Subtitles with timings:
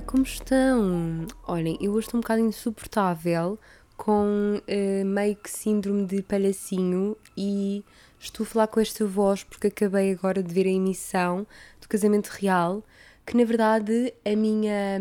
[0.00, 1.26] Como estão?
[1.46, 3.58] Olhem, eu hoje estou um bocado insuportável
[3.96, 7.84] com uh, meio que síndrome de palhacinho e
[8.18, 11.46] estou a falar com esta voz porque acabei agora de ver a emissão
[11.80, 12.82] do Casamento Real,
[13.24, 15.00] que na verdade a minha,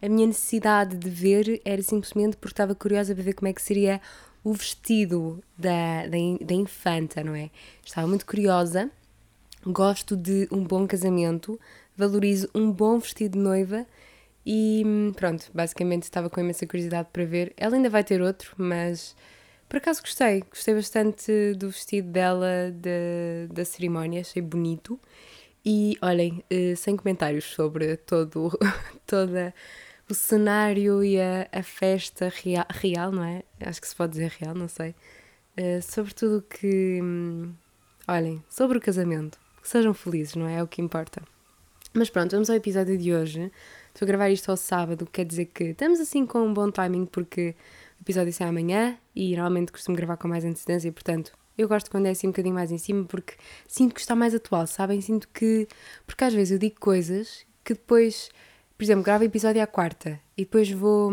[0.00, 3.62] a minha necessidade de ver era simplesmente porque estava curiosa para ver como é que
[3.62, 4.00] seria
[4.44, 7.50] o vestido da, da, da infanta, não é?
[7.84, 8.90] Estava muito curiosa,
[9.66, 11.58] gosto de um bom casamento,
[11.96, 13.86] valorizo um bom vestido de noiva
[14.44, 14.84] e
[15.16, 17.52] pronto, basicamente estava com imensa curiosidade para ver.
[17.56, 19.14] Ela ainda vai ter outro, mas
[19.68, 24.98] por acaso gostei, gostei bastante do vestido dela da, da cerimónia, achei bonito.
[25.64, 28.50] E olhem, eh, sem comentários sobre todo,
[29.06, 29.54] toda
[30.10, 33.42] o cenário e a, a festa real, real, não é?
[33.60, 34.94] Acho que se pode dizer real, não sei.
[35.56, 37.00] Uh, sobre tudo que.
[37.02, 37.52] Hum,
[38.08, 39.38] olhem, sobre o casamento.
[39.62, 40.56] Que sejam felizes, não é?
[40.56, 41.22] É o que importa.
[41.92, 43.52] Mas pronto, vamos ao episódio de hoje.
[43.92, 47.06] Estou a gravar isto ao sábado, quer dizer que estamos assim com um bom timing
[47.06, 47.54] porque
[47.98, 52.06] o episódio sai amanhã e normalmente costumo gravar com mais antecedência, portanto eu gosto quando
[52.06, 53.34] é assim um bocadinho mais em cima porque
[53.68, 55.00] sinto que está mais atual, sabem?
[55.00, 55.68] Sinto que.
[56.06, 58.30] Porque às vezes eu digo coisas que depois
[58.80, 61.12] por exemplo, gravo episódio à quarta e depois vou.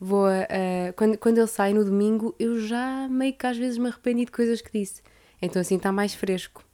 [0.00, 3.86] Vou uh, quando, quando ele sai no domingo, eu já meio que às vezes me
[3.86, 5.00] arrependi de coisas que disse.
[5.40, 6.64] Então assim está mais fresco.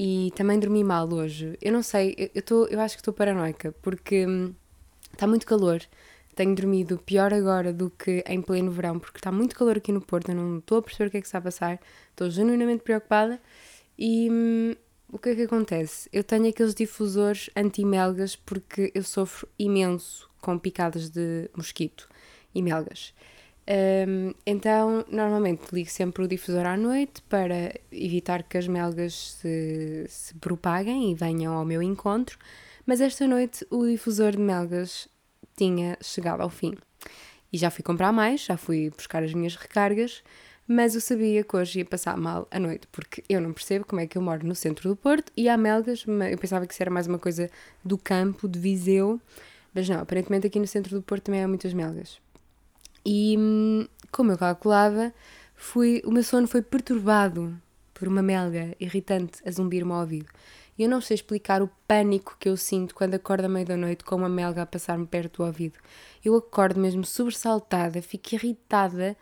[0.00, 1.58] E também dormi mal hoje.
[1.60, 4.54] Eu não sei, eu, tô, eu acho que estou paranoica porque hum,
[5.12, 5.82] está muito calor.
[6.36, 10.00] Tenho dormido pior agora do que em pleno verão, porque está muito calor aqui no
[10.00, 10.28] Porto.
[10.28, 11.80] Eu não estou a perceber o que é que está a passar.
[12.10, 13.40] Estou genuinamente preocupada.
[13.98, 14.76] E hum,
[15.12, 16.08] o que é que acontece?
[16.12, 22.08] Eu tenho aqueles difusores anti-melgas porque eu sofro imenso com picadas de mosquito
[22.54, 23.12] e melgas.
[23.68, 30.06] Um, então, normalmente ligo sempre o difusor à noite para evitar que as melgas se,
[30.08, 32.38] se propaguem e venham ao meu encontro,
[32.86, 35.06] mas esta noite o difusor de melgas
[35.54, 36.74] tinha chegado ao fim.
[37.52, 40.22] E já fui comprar mais, já fui buscar as minhas recargas,
[40.66, 44.00] mas eu sabia que hoje ia passar mal à noite, porque eu não percebo como
[44.00, 46.82] é que eu moro no centro do Porto e há melgas, eu pensava que isso
[46.82, 47.50] era mais uma coisa
[47.84, 49.20] do campo, de Viseu,
[49.74, 52.18] mas não, aparentemente aqui no centro do Porto também há muitas melgas.
[53.08, 55.14] E hum, como eu calculava,
[55.54, 57.58] fui, o meu sono foi perturbado
[57.94, 60.28] por uma melga irritante a zumbir-me ao ouvido.
[60.76, 63.76] E eu não sei explicar o pânico que eu sinto quando acordo à meia da
[63.76, 65.78] noite com uma melga a passar-me perto do ouvido.
[66.22, 69.16] Eu acordo mesmo sobressaltada, fico irritada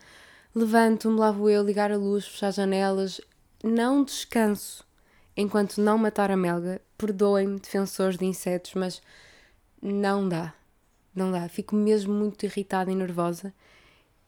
[0.57, 3.21] Levanto-me, lá vou eu ligar a luz, fechar janelas.
[3.63, 4.83] Não descanso
[5.35, 6.81] enquanto não matar a melga.
[6.97, 8.99] Perdoem-me, defensores de insetos, mas
[9.79, 10.55] não dá.
[11.13, 11.47] Não dá.
[11.47, 13.53] Fico mesmo muito irritada e nervosa.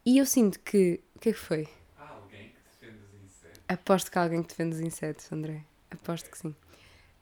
[0.09, 0.99] E eu sinto que.
[1.15, 1.67] O que é que foi?
[1.95, 3.61] Há alguém que defende os insetos?
[3.67, 5.63] Aposto que há alguém que defende os insetos, André.
[5.91, 6.55] Aposto que sim.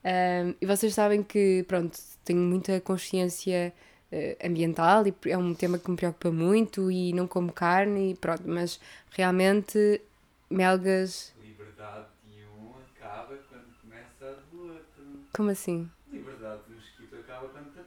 [0.04, 3.74] Um, e vocês sabem que, pronto, tenho muita consciência
[4.10, 8.14] uh, ambiental e é um tema que me preocupa muito e não como carne e
[8.14, 10.00] pronto, mas realmente
[10.48, 11.34] melgas.
[11.42, 15.26] Liberdade de um acaba quando começa a do outro.
[15.34, 15.90] Como assim?
[16.10, 17.77] Liberdade do mosquito acaba quando.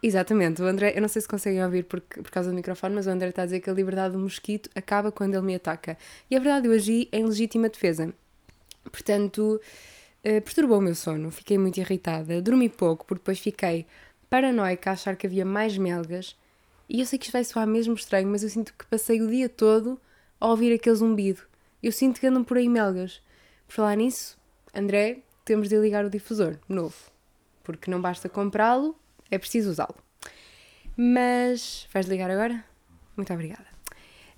[0.00, 3.06] Exatamente, o André, eu não sei se conseguem ouvir por, por causa do microfone, mas
[3.08, 5.98] o André está a dizer que a liberdade do mosquito acaba quando ele me ataca.
[6.30, 8.14] E é verdade, eu agi em legítima defesa.
[8.84, 9.60] Portanto,
[10.24, 13.86] uh, perturbou o meu sono, fiquei muito irritada, dormi pouco, porque depois fiquei
[14.30, 16.36] paranoica a achar que havia mais melgas.
[16.88, 19.28] E eu sei que isto vai soar mesmo estranho, mas eu sinto que passei o
[19.28, 20.00] dia todo
[20.40, 21.42] a ouvir aquele zumbido.
[21.82, 23.20] Eu sinto que andam por aí melgas.
[23.66, 24.38] Por falar nisso,
[24.72, 26.96] André, temos de ligar o difusor novo.
[27.64, 28.96] Porque não basta comprá-lo,
[29.30, 29.96] é preciso usá-lo.
[30.96, 32.64] Mas vais ligar agora?
[33.16, 33.66] Muito obrigada.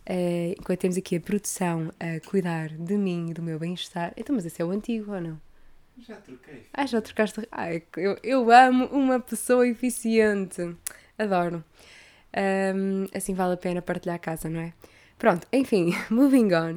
[0.09, 4.13] Uh, enquanto temos aqui a produção a cuidar de mim e do meu bem-estar.
[4.17, 5.41] Então, mas esse é o antigo ou não?
[5.99, 6.67] Já troquei.
[6.73, 7.47] Ah, já trocaste.
[7.53, 10.77] Ai, eu, eu amo uma pessoa eficiente.
[11.19, 11.63] Adoro.
[12.37, 14.73] Um, assim vale a pena partilhar a casa, não é?
[15.19, 16.77] Pronto, enfim, moving on.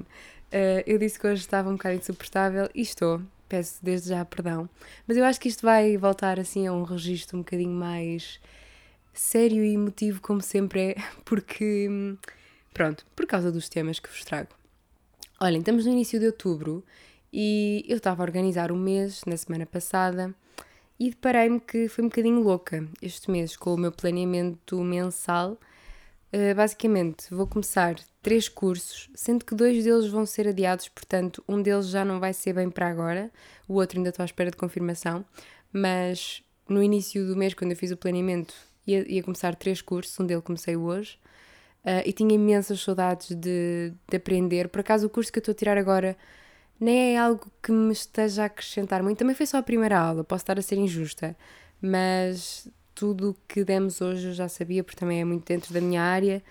[0.51, 3.21] Uh, eu disse que hoje estava um bocado insuportável e estou.
[3.47, 4.69] Peço desde já perdão.
[5.07, 8.39] Mas eu acho que isto vai voltar assim a um registro um bocadinho mais
[9.13, 11.87] sério e emotivo, como sempre é, porque.
[12.73, 14.49] Pronto, por causa dos temas que vos trago.
[15.39, 16.83] Olhem, estamos no início de outubro
[17.31, 20.33] e eu estava a organizar o mês na semana passada
[20.99, 25.59] e deparei-me que foi um bocadinho louca este mês com o meu planeamento mensal.
[26.33, 31.61] Uh, basicamente, vou começar três cursos, sendo que dois deles vão ser adiados, portanto, um
[31.61, 33.29] deles já não vai ser bem para agora,
[33.67, 35.23] o outro ainda estou à espera de confirmação.
[35.71, 38.53] Mas no início do mês, quando eu fiz o planeamento,
[38.87, 41.19] ia, ia começar três cursos, um deles comecei hoje.
[41.83, 44.69] Uh, e tinha imensas saudades de, de aprender.
[44.69, 46.17] Por acaso, o curso que eu estou a tirar agora
[46.79, 49.17] nem é algo que me esteja a acrescentar muito.
[49.17, 51.35] Também foi só a primeira aula, posso estar a ser injusta,
[51.81, 55.81] mas tudo o que demos hoje eu já sabia, porque também é muito dentro da
[55.81, 56.41] minha área,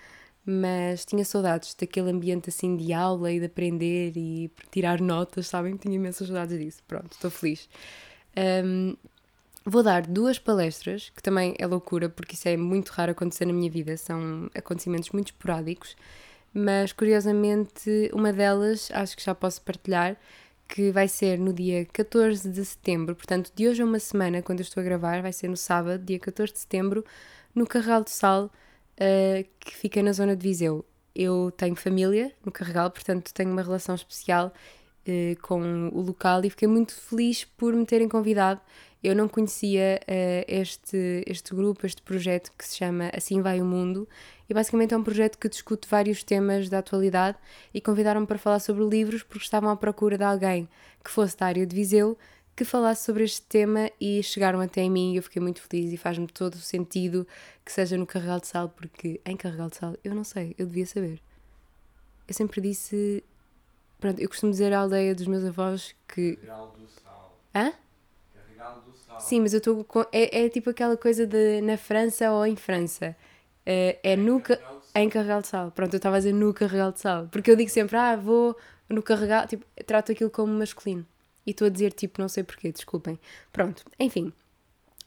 [0.45, 5.77] mas tinha saudades daquele ambiente assim de aula e de aprender e tirar notas, sabem?
[5.77, 6.83] Tinha imensas saudades disso.
[6.87, 7.69] Pronto, estou feliz.
[8.65, 8.95] Um,
[9.65, 13.53] vou dar duas palestras, que também é loucura, porque isso é muito raro acontecer na
[13.53, 15.95] minha vida, são acontecimentos muito esporádicos,
[16.53, 20.17] mas curiosamente uma delas acho que já posso partilhar,
[20.67, 24.59] que vai ser no dia 14 de setembro, portanto, de hoje a uma semana, quando
[24.59, 27.05] eu estou a gravar, vai ser no sábado, dia 14 de setembro,
[27.53, 30.85] no Carral do Sal, uh, que fica na zona de Viseu.
[31.15, 34.51] Eu tenho família no Carregal, portanto tenho uma relação especial
[35.07, 38.61] uh, com o local e fiquei muito feliz por me terem convidado.
[39.03, 43.65] Eu não conhecia uh, este, este grupo, este projeto que se chama Assim Vai o
[43.65, 44.07] Mundo
[44.49, 47.37] e basicamente é um projeto que discute vários temas da atualidade
[47.73, 50.69] e convidaram-me para falar sobre livros porque estavam à procura de alguém
[51.03, 52.17] que fosse da área de Viseu
[52.55, 55.97] que falasse sobre este tema e chegaram até mim e eu fiquei muito feliz e
[55.97, 57.27] faz-me todo o sentido
[57.65, 60.65] que seja no Carregal de Sal, porque em Carregal de Sal eu não sei, eu
[60.65, 61.19] devia saber.
[62.27, 63.23] Eu sempre disse.
[63.99, 66.35] Pronto, eu costumo dizer à aldeia dos meus avós que.
[66.35, 67.39] Carregal do Sal.
[67.55, 67.73] Hã?
[68.63, 69.19] Carregal do Sal.
[69.19, 69.85] Sim, mas eu estou.
[70.11, 73.15] É, é tipo aquela coisa de na França ou em França.
[73.65, 74.39] É, é no.
[74.41, 74.59] Ca...
[74.95, 75.71] Em Carregal de Sal.
[75.71, 77.27] Pronto, eu estava a dizer no Carregal de Sal.
[77.31, 78.55] Porque eu digo sempre, ah, vou
[78.87, 79.47] no Carregal.
[79.47, 81.05] Tipo, trato aquilo como masculino.
[81.45, 83.19] E estou a dizer tipo, não sei porquê, desculpem.
[83.51, 84.31] Pronto, enfim.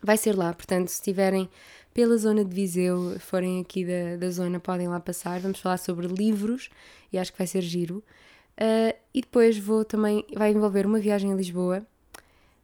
[0.02, 1.48] Vai ser lá, portanto, se estiverem
[1.94, 5.40] pela zona de Viseu, forem aqui da, da zona, podem lá passar.
[5.40, 6.68] Vamos falar sobre livros
[7.12, 8.04] e acho que vai ser giro.
[8.58, 11.86] Uh, e depois vou também, vai envolver uma viagem a Lisboa.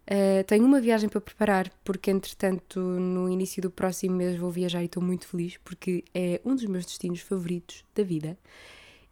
[0.02, 4.82] Uh, tenho uma viagem para preparar, porque entretanto, no início do próximo mês, vou viajar
[4.82, 8.36] e estou muito feliz, porque é um dos meus destinos favoritos da vida.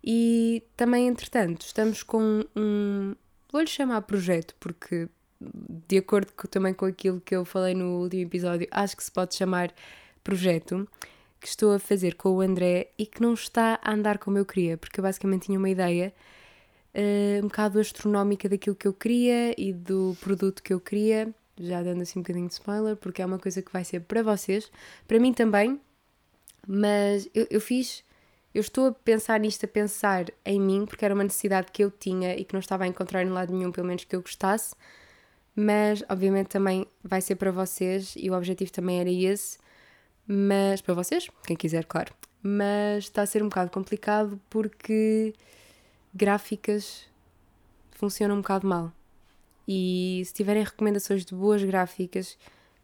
[0.02, 3.14] E também, entretanto, estamos com um.
[3.52, 5.08] Vou-lhe chamar projeto, porque
[5.40, 9.10] de acordo com- também com aquilo que eu falei no último episódio, acho que se
[9.10, 9.72] pode chamar
[10.22, 10.88] projeto
[11.40, 14.44] que estou a fazer com o André e que não está a andar como eu
[14.44, 16.12] queria, porque eu basicamente tinha uma ideia
[16.94, 21.82] eh, um bocado astronómica daquilo que eu queria e do produto que eu queria, já
[21.82, 24.70] dando assim um bocadinho de spoiler, porque é uma coisa que vai ser para vocês,
[25.06, 25.80] para mim também,
[26.66, 28.04] mas eu, eu fiz,
[28.54, 31.90] eu estou a pensar nisto, a pensar em mim, porque era uma necessidade que eu
[31.90, 34.74] tinha e que não estava a encontrar em lado nenhum, pelo menos que eu gostasse,
[35.54, 39.58] mas obviamente também vai ser para vocês e o objetivo também era esse,
[40.26, 42.14] mas para vocês, quem quiser, claro.
[42.42, 45.34] Mas está a ser um bocado complicado porque
[46.14, 47.08] gráficas
[47.92, 48.92] funcionam um bocado mal.
[49.66, 52.36] E se tiverem recomendações de boas gráficas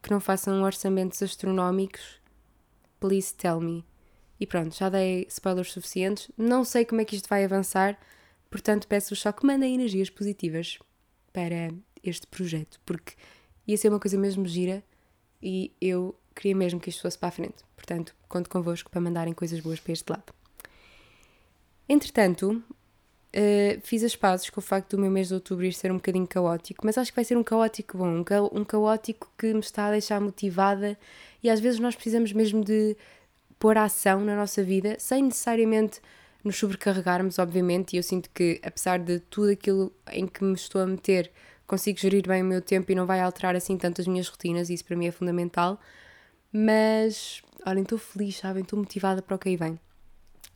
[0.03, 2.21] que não façam orçamentos astronómicos,
[3.01, 3.85] please tell me.
[4.39, 6.31] E pronto, já dei spoilers suficientes.
[6.37, 7.99] Não sei como é que isto vai avançar,
[8.51, 10.79] portanto peço-vos só que mandem energias positivas
[11.33, 11.73] para
[12.03, 13.15] este projeto, porque
[13.67, 14.85] ia ser uma coisa mesmo gira
[15.43, 17.65] e eu queria mesmo que isto fosse para a frente.
[17.75, 20.33] Portanto, conto convosco para mandarem coisas boas para este lado.
[21.89, 22.63] Entretanto,
[23.33, 25.97] eh, fiz as pazes com o facto do meu mês de outubro ir ser um
[25.97, 29.53] bocadinho caótico, mas acho que vai ser um caótico bom, um, ca- um caótico que
[29.53, 30.99] me está a deixar motivada
[31.43, 32.97] e às vezes nós precisamos mesmo de
[33.59, 36.01] pôr ação na nossa vida sem necessariamente
[36.45, 40.81] nos sobrecarregarmos, obviamente, e eu sinto que apesar de tudo aquilo em que me estou
[40.81, 41.31] a meter,
[41.67, 44.71] consigo gerir bem o meu tempo e não vai alterar assim tanto as minhas rotinas,
[44.71, 45.81] e isso para mim é fundamental.
[46.53, 48.63] Mas, olhem, estou feliz, sabem?
[48.63, 49.79] Estou motivada para o que aí vem.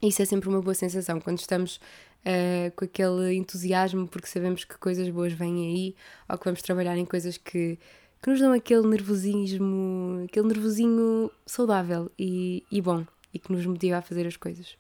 [0.01, 1.81] Isso é sempre uma boa sensação quando estamos
[2.25, 5.95] ah, com aquele entusiasmo porque sabemos que coisas boas vêm aí
[6.29, 7.79] ou que vamos trabalhar em coisas que,
[8.23, 13.99] que nos dão aquele nervosismo, aquele nervosinho saudável e, e bom e que nos motiva
[13.99, 14.77] a fazer as coisas.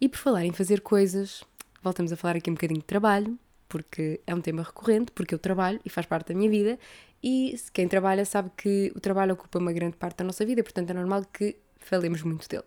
[0.00, 1.44] E por falar em fazer coisas,
[1.82, 5.38] voltamos a falar aqui um bocadinho de trabalho, porque é um tema recorrente, porque eu
[5.38, 6.78] trabalho e faz parte da minha vida,
[7.22, 10.90] e quem trabalha sabe que o trabalho ocupa uma grande parte da nossa vida, portanto
[10.90, 12.64] é normal que falemos muito dele.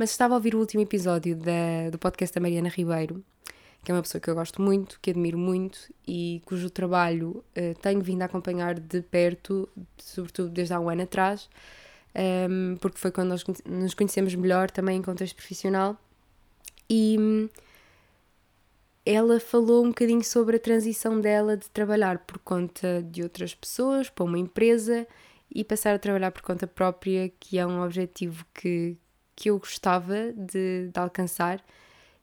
[0.00, 3.22] Mas estava a ouvir o último episódio da- do podcast da Mariana Ribeiro,
[3.84, 7.74] que é uma pessoa que eu gosto muito, que admiro muito e cujo trabalho eh,
[7.82, 11.50] tenho vindo a acompanhar de perto, sobretudo desde há um ano atrás,
[12.14, 15.94] ehm, porque foi quando nós nos conhecemos melhor também em contexto profissional.
[16.88, 17.50] E hum,
[19.04, 24.08] ela falou um bocadinho sobre a transição dela de trabalhar por conta de outras pessoas,
[24.08, 25.06] para uma empresa
[25.54, 28.96] e passar a trabalhar por conta própria, que é um objetivo que,
[29.40, 31.64] que eu gostava de, de alcançar.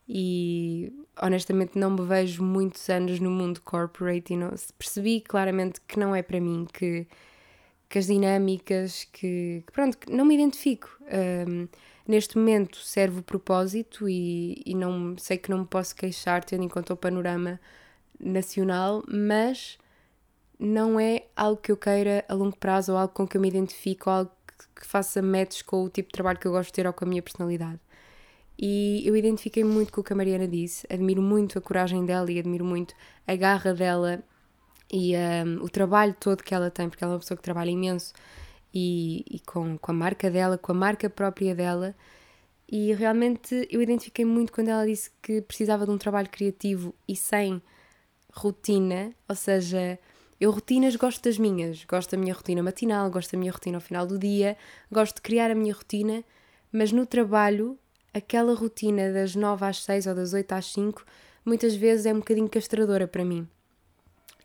[0.07, 5.99] E honestamente não me vejo muitos anos no mundo corporate e não, percebi claramente que
[5.99, 7.07] não é para mim, que,
[7.89, 10.89] que as dinâmicas, que, que pronto, que não me identifico.
[11.47, 11.67] Hum,
[12.07, 16.63] neste momento serve o propósito e, e não sei que não me posso queixar tendo
[16.63, 17.59] em conta o panorama
[18.19, 19.77] nacional, mas
[20.59, 23.47] não é algo que eu queira a longo prazo ou algo com que eu me
[23.47, 24.31] identifico, algo
[24.75, 27.05] que faça match com o tipo de trabalho que eu gosto de ter ou com
[27.05, 27.79] a minha personalidade.
[28.59, 32.31] E eu identifiquei muito com o que a Mariana disse, admiro muito a coragem dela
[32.31, 32.95] e admiro muito
[33.27, 34.23] a garra dela
[34.91, 37.69] e um, o trabalho todo que ela tem, porque ela é uma pessoa que trabalha
[37.69, 38.13] imenso
[38.73, 41.95] e, e com, com a marca dela, com a marca própria dela.
[42.69, 47.15] E realmente eu identifiquei muito quando ela disse que precisava de um trabalho criativo e
[47.15, 47.61] sem
[48.33, 49.99] rotina, ou seja,
[50.39, 53.81] eu rotinas gosto das minhas, gosto da minha rotina matinal, gosto da minha rotina ao
[53.81, 54.55] final do dia,
[54.91, 56.23] gosto de criar a minha rotina,
[56.71, 57.77] mas no trabalho,
[58.13, 61.03] aquela rotina das 9 às 6 ou das 8 às 5,
[61.43, 63.47] muitas vezes é um bocadinho castradora para mim.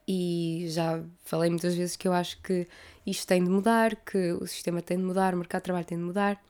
[0.08, 2.66] E já falei muitas vezes que eu acho que
[3.06, 5.98] isto tem de mudar, que o sistema tem de mudar, o mercado de trabalho tem
[5.98, 6.42] de mudar.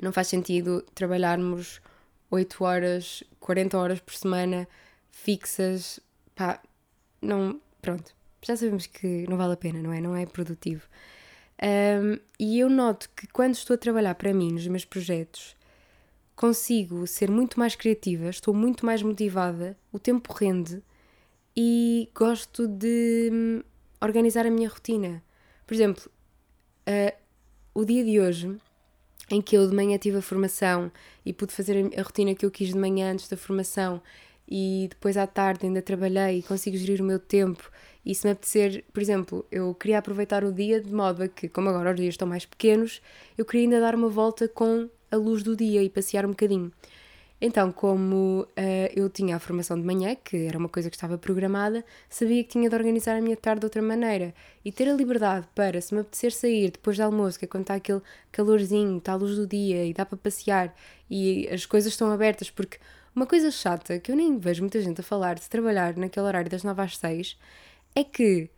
[0.00, 1.80] Não faz sentido trabalharmos
[2.30, 4.68] 8 horas, 40 horas por semana
[5.10, 6.00] fixas,
[6.34, 6.60] pá,
[7.20, 10.00] não, pronto, já sabemos que não vale a pena, não é?
[10.00, 10.82] Não é produtivo.
[11.62, 15.56] Um, e eu noto que quando estou a trabalhar para mim, nos meus projetos,
[16.34, 20.82] consigo ser muito mais criativa, estou muito mais motivada, o tempo rende
[21.56, 23.62] e gosto de hum,
[24.00, 25.22] organizar a minha rotina.
[25.64, 26.10] Por exemplo,
[26.88, 27.16] uh,
[27.72, 28.56] o dia de hoje,
[29.30, 30.90] em que eu de manhã tive a formação
[31.24, 34.02] e pude fazer a rotina que eu quis de manhã antes da formação
[34.48, 37.70] e depois à tarde ainda trabalhei e consigo gerir o meu tempo
[38.04, 41.48] e se me apetecer, por exemplo, eu queria aproveitar o dia de modo a que,
[41.48, 43.00] como agora os dias estão mais pequenos,
[43.38, 46.72] eu queria ainda dar uma volta com a luz do dia e passear um bocadinho.
[47.44, 48.46] Então, como uh,
[48.94, 52.50] eu tinha a formação de manhã, que era uma coisa que estava programada, sabia que
[52.50, 54.32] tinha de organizar a minha tarde de outra maneira.
[54.64, 57.62] E ter a liberdade para, se me apetecer sair depois do almoço, que é quando
[57.62, 60.72] está aquele calorzinho, está a luz do dia e dá para passear
[61.10, 62.78] e as coisas estão abertas, porque
[63.14, 66.48] uma coisa chata que eu nem vejo muita gente a falar de trabalhar naquele horário
[66.48, 67.36] das 9 às 6
[67.94, 68.50] é que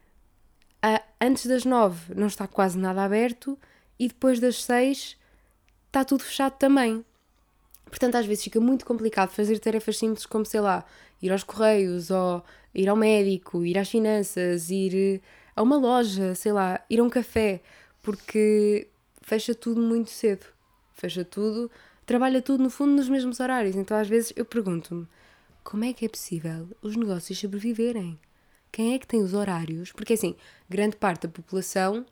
[0.84, 3.58] uh, antes das 9 não está quase nada aberto
[3.98, 5.16] e depois das 6
[5.86, 7.04] está tudo fechado também.
[7.86, 10.84] Portanto, às vezes fica muito complicado fazer tarefas simples como, sei lá,
[11.22, 12.42] ir aos correios, ou
[12.74, 15.22] ir ao médico, ir às finanças, ir
[15.54, 17.60] a uma loja, sei lá, ir a um café,
[18.02, 18.88] porque
[19.22, 20.46] fecha tudo muito cedo.
[20.92, 21.70] Fecha tudo,
[22.04, 23.76] trabalha tudo no fundo nos mesmos horários.
[23.76, 25.06] Então, às vezes, eu pergunto-me
[25.62, 28.18] como é que é possível os negócios sobreviverem?
[28.74, 29.92] Quem é que tem os horários?
[29.92, 30.34] Porque assim,
[30.68, 32.04] grande parte da população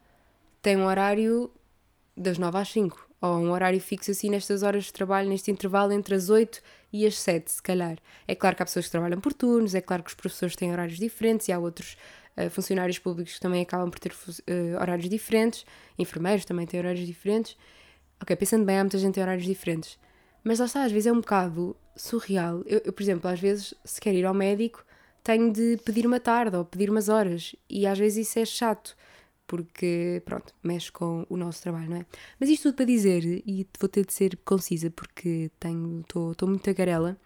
[0.62, 1.50] tem um horário
[2.16, 5.92] das 9 às 5, ou um horário fixo assim nestas horas de trabalho, neste intervalo
[5.92, 7.98] entre as 8 e as 7, se calhar.
[8.28, 10.70] É claro que há pessoas que trabalham por turnos, é claro que os professores têm
[10.70, 11.96] horários diferentes e há outros
[12.36, 15.66] uh, funcionários públicos que também acabam por ter uh, horários diferentes,
[15.98, 17.56] enfermeiros também têm horários diferentes.
[18.22, 19.98] Ok, pensando bem, há muita gente que tem horários diferentes.
[20.44, 22.62] Mas lá está, às vezes é um bocado surreal.
[22.66, 24.84] Eu, eu, por exemplo, às vezes, se quer ir ao médico,
[25.22, 27.54] tenho de pedir uma tarde ou pedir umas horas.
[27.68, 28.96] E às vezes isso é chato,
[29.46, 32.06] porque, pronto, mexe com o nosso trabalho, não é?
[32.40, 37.16] Mas isto tudo para dizer, e vou ter de ser concisa porque estou muito tagarela.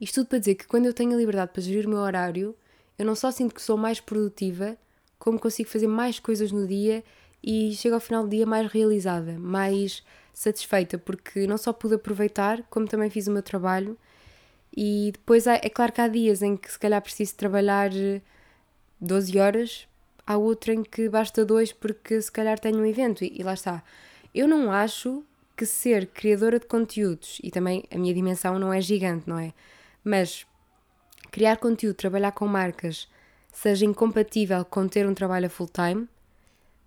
[0.00, 2.54] Isto tudo para dizer que quando eu tenho a liberdade para gerir o meu horário,
[2.98, 4.76] eu não só sinto que sou mais produtiva,
[5.18, 7.02] como consigo fazer mais coisas no dia
[7.42, 12.62] e chego ao final do dia mais realizada, mais satisfeita, porque não só pude aproveitar,
[12.70, 13.98] como também fiz o meu trabalho
[14.76, 17.90] e depois é claro que há dias em que se calhar preciso trabalhar
[19.00, 19.88] 12 horas,
[20.26, 23.54] há outro em que basta dois porque se calhar tenho um evento e, e lá
[23.54, 23.82] está.
[24.34, 25.24] Eu não acho
[25.56, 29.54] que ser criadora de conteúdos, e também a minha dimensão não é gigante, não é?
[30.04, 30.46] Mas
[31.30, 33.08] criar conteúdo, trabalhar com marcas,
[33.50, 36.06] seja incompatível com ter um trabalho a full time,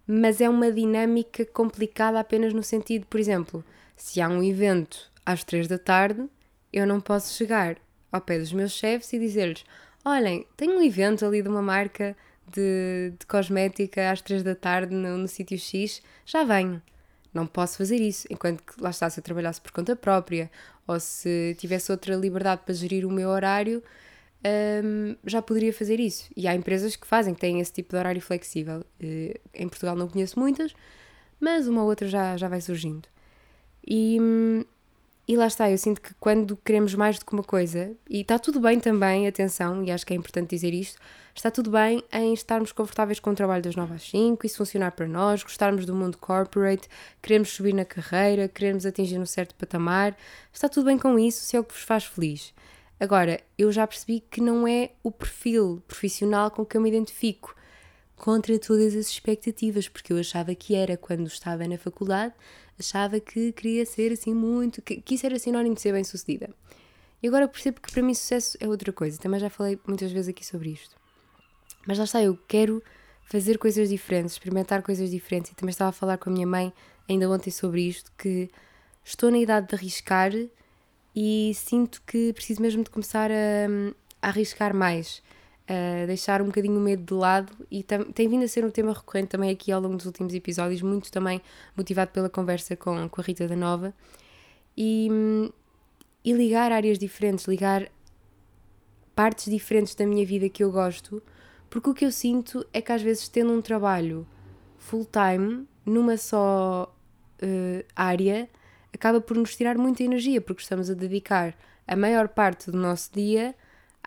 [0.05, 3.63] mas é uma dinâmica complicada apenas no sentido, por exemplo,
[3.95, 6.29] se há um evento às 3 da tarde,
[6.71, 7.77] eu não posso chegar
[8.11, 9.63] ao pé dos meus chefes e dizer-lhes:
[10.03, 12.15] olhem, tenho um evento ali de uma marca
[12.51, 16.81] de, de cosmética às 3 da tarde no, no sítio X, já venho.
[17.33, 18.27] Não posso fazer isso.
[18.29, 20.49] Enquanto que lá está, se eu trabalhasse por conta própria
[20.87, 23.83] ou se tivesse outra liberdade para gerir o meu horário,
[24.83, 26.29] um, já poderia fazer isso.
[26.35, 28.83] E há empresas que fazem, que têm esse tipo de horário flexível.
[28.99, 30.73] Eh, em Portugal não conheço muitas,
[31.39, 33.07] mas uma ou outra já, já vai surgindo.
[33.85, 34.63] E, hum,
[35.29, 38.39] e lá está, eu sinto que quando queremos mais do que uma coisa, e está
[38.39, 40.99] tudo bem também, atenção, e acho que é importante dizer isto,
[41.35, 44.91] está tudo bem em estarmos confortáveis com o trabalho das 9 às 5, isso funcionar
[44.93, 46.89] para nós, gostarmos do mundo corporate,
[47.21, 50.17] queremos subir na carreira, queremos atingir um certo patamar,
[50.51, 52.51] está tudo bem com isso se é o que vos faz feliz.
[52.99, 57.55] Agora, eu já percebi que não é o perfil profissional com que eu me identifico
[58.15, 62.33] contra todas as expectativas, porque eu achava que era quando estava na faculdade,
[62.79, 66.49] achava que queria ser assim muito, que, que isso era sinónimo de ser bem sucedida.
[67.21, 70.29] E agora percebo que para mim sucesso é outra coisa, também já falei muitas vezes
[70.29, 70.95] aqui sobre isto.
[71.85, 72.81] Mas lá está, eu quero
[73.29, 75.51] fazer coisas diferentes, experimentar coisas diferentes.
[75.51, 76.73] E também estava a falar com a minha mãe
[77.07, 78.49] ainda ontem sobre isto, que
[79.03, 80.31] estou na idade de arriscar
[81.15, 83.65] e sinto que preciso mesmo de começar a,
[84.21, 85.21] a arriscar mais,
[85.69, 88.91] a deixar um bocadinho o medo de lado e tem vindo a ser um tema
[88.91, 91.39] recorrente também aqui ao longo dos últimos episódios, muito também
[91.77, 93.93] motivado pela conversa com, com a Rita da Nova.
[94.75, 95.07] E,
[96.25, 97.87] e ligar áreas diferentes, ligar
[99.15, 101.21] partes diferentes da minha vida que eu gosto,
[101.69, 104.25] porque o que eu sinto é que às vezes tendo um trabalho
[104.79, 106.91] full time numa só
[107.43, 108.49] uh, área
[108.91, 111.55] acaba por nos tirar muita energia, porque estamos a dedicar
[111.87, 113.53] a maior parte do nosso dia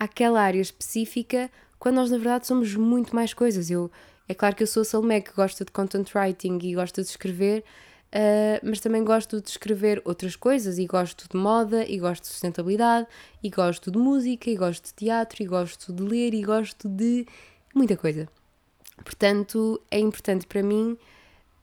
[0.02, 3.70] àquela área específica, quando nós na verdade somos muito mais coisas.
[3.70, 3.88] Eu,
[4.28, 7.08] é claro que eu sou a Salomé que gosta de content writing e gosta de
[7.08, 7.62] escrever,
[8.12, 12.30] uh, mas também gosto de escrever outras coisas e gosto de moda e gosto de
[12.30, 13.06] sustentabilidade
[13.44, 17.24] e gosto de música e gosto de teatro e gosto de ler e gosto de
[17.72, 18.28] muita coisa.
[19.04, 20.98] Portanto, é importante para mim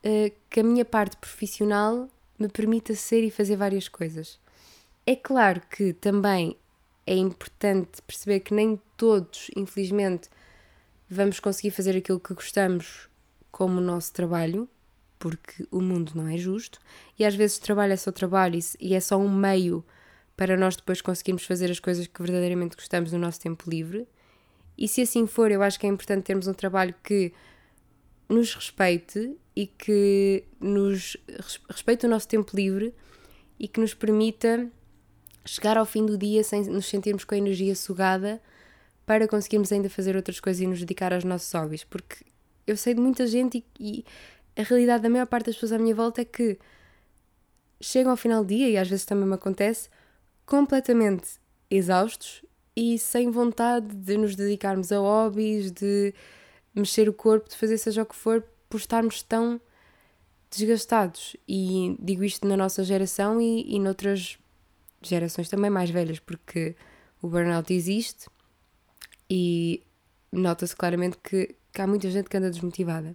[0.06, 4.40] uh, que a minha parte profissional me permita ser e fazer várias coisas.
[5.06, 6.56] É claro que também
[7.10, 10.30] é importante perceber que nem todos, infelizmente,
[11.10, 13.10] vamos conseguir fazer aquilo que gostamos
[13.52, 14.70] como o nosso trabalho,
[15.18, 16.80] porque o mundo não é justo,
[17.18, 19.84] e às vezes trabalho é só trabalho e é só um meio
[20.38, 24.08] para nós depois conseguirmos fazer as coisas que verdadeiramente gostamos no nosso tempo livre.
[24.78, 27.34] E se assim for, eu acho que é importante termos um trabalho que
[28.30, 31.18] nos respeite e que nos
[31.68, 32.94] respeite o nosso tempo livre
[33.60, 34.72] e que nos permita
[35.46, 38.42] chegar ao fim do dia sem nos sentirmos com a energia sugada
[39.06, 41.84] para conseguirmos ainda fazer outras coisas e nos dedicar aos nossos hobbies.
[41.84, 42.18] Porque
[42.68, 44.06] eu sei de muita gente e,
[44.56, 46.60] e a realidade da maior parte das pessoas à minha volta é que
[47.82, 49.90] chegam ao final do dia, e às vezes também me acontece,
[50.46, 52.44] completamente exaustos
[52.76, 56.14] e sem vontade de nos dedicarmos a hobbies, de
[56.76, 59.60] mexer o corpo, de fazer seja o que for, por estarmos tão
[60.50, 61.36] desgastados.
[61.48, 64.38] E digo isto na nossa geração e, e noutras
[65.02, 66.76] gerações também mais velhas, porque
[67.22, 68.28] o burnout existe
[69.30, 69.84] e
[70.32, 73.14] nota-se claramente que, que há muita gente que anda desmotivada.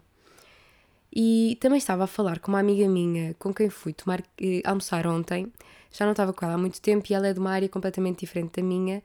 [1.14, 5.06] E também estava a falar com uma amiga minha com quem fui tomar, eh, almoçar
[5.06, 5.52] ontem,
[5.92, 8.20] já não estava com ela há muito tempo e ela é de uma área completamente
[8.20, 8.98] diferente da minha.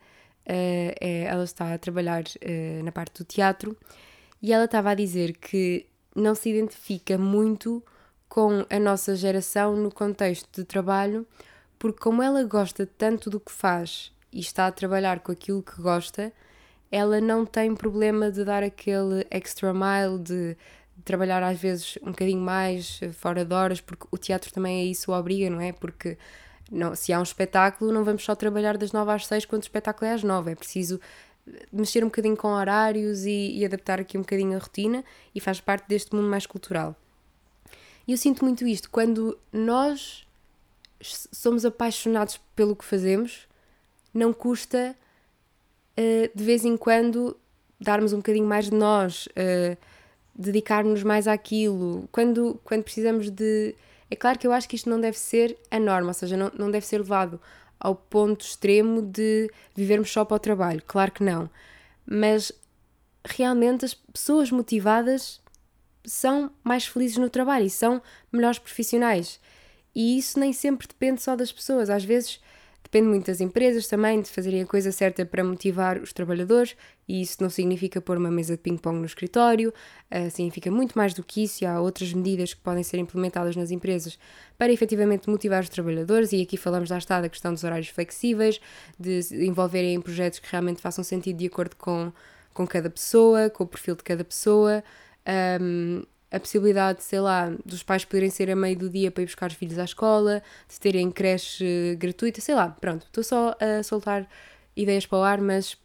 [0.44, 3.78] Uh, é, ela está a trabalhar uh, na parte do teatro
[4.42, 7.84] e ela estava a dizer que não se identifica muito
[8.28, 11.28] com a nossa geração no contexto de trabalho,
[11.80, 15.82] porque como ela gosta tanto do que faz e está a trabalhar com aquilo que
[15.82, 16.32] gosta,
[16.92, 20.58] ela não tem problema de dar aquele extra mile, de,
[21.04, 25.12] trabalhar às vezes um bocadinho mais fora de horas, porque o teatro também é isso,
[25.12, 25.72] obriga, não é?
[25.72, 26.18] Porque
[26.72, 29.65] não, se há um espetáculo, não vamos só trabalhar das 9 às 6 quando o
[29.65, 31.00] espetáculo é às 9, é preciso
[31.72, 35.60] mexer um bocadinho com horários e, e, adaptar aqui um bocadinho a rotina e faz
[35.60, 36.96] parte deste mundo mais cultural.
[38.08, 40.28] E eu sinto muito isto, quando nós
[41.02, 43.48] somos apaixonados pelo que fazemos,
[44.14, 44.96] não custa
[45.98, 47.38] uh, de vez em quando
[47.80, 49.78] darmos um bocadinho mais de nós, uh,
[50.36, 53.76] dedicarmos mais àquilo, quando, quando precisamos de.
[54.12, 56.52] É claro que eu acho que isto não deve ser a norma, ou seja, não,
[56.58, 57.40] não deve ser levado
[57.80, 60.82] ao ponto extremo de vivermos só para o trabalho.
[60.86, 61.50] Claro que não.
[62.06, 62.52] Mas
[63.24, 65.40] realmente as pessoas motivadas
[66.04, 69.40] são mais felizes no trabalho e são melhores profissionais.
[69.95, 71.89] E isso nem sempre depende só das pessoas.
[71.89, 72.39] Às vezes
[72.91, 76.75] Depende muito das empresas também de fazerem a coisa certa para motivar os trabalhadores,
[77.08, 79.71] e isso não significa pôr uma mesa de ping-pong no escritório,
[80.12, 83.56] uh, significa muito mais do que isso, e há outras medidas que podem ser implementadas
[83.56, 84.17] nas empresas
[84.58, 88.60] para efetivamente motivar os trabalhadores, e aqui falamos, lá está, da questão dos horários flexíveis,
[88.99, 92.12] de envolverem em projetos que realmente façam sentido de acordo com,
[92.56, 94.84] com cada pessoa, com o perfil de cada pessoa.
[95.62, 99.26] Um, a possibilidade, sei lá, dos pais poderem ser a meio do dia para ir
[99.26, 103.82] buscar os filhos à escola, de terem creche gratuita, sei lá, pronto, estou só a
[103.84, 104.28] soltar
[104.76, 105.78] ideias para o ar, mas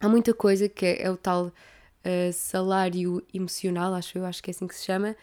[0.00, 4.50] há muita coisa que é, é o tal uh, salário emocional, acho eu, acho que
[4.50, 5.16] é assim que se chama,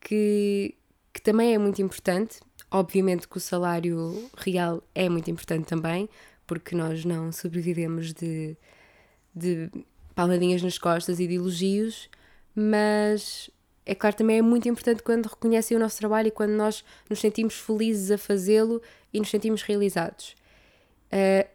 [0.00, 0.74] que,
[1.12, 2.40] que também é muito importante.
[2.70, 6.08] Obviamente que o salário real é muito importante também,
[6.46, 8.56] porque nós não sobrevivemos de,
[9.34, 9.70] de
[10.14, 12.08] palmadinhas nas costas e de elogios,
[12.54, 13.50] mas
[13.86, 17.20] é claro, também é muito importante quando reconhecem o nosso trabalho e quando nós nos
[17.20, 18.82] sentimos felizes a fazê-lo
[19.14, 20.34] e nos sentimos realizados.
[21.06, 21.48] Uh,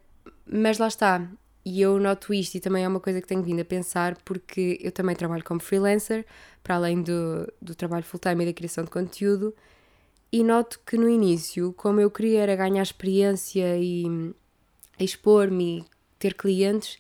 [0.46, 1.30] mas lá está,
[1.66, 4.80] e eu noto isto e também é uma coisa que tenho vindo a pensar porque
[4.82, 6.26] eu também trabalho como freelancer,
[6.64, 9.54] para além do, do trabalho full-time e da criação de conteúdo,
[10.32, 14.34] e noto que no início, como eu queria era ganhar experiência e
[14.98, 15.86] expor-me
[16.18, 16.98] ter clientes,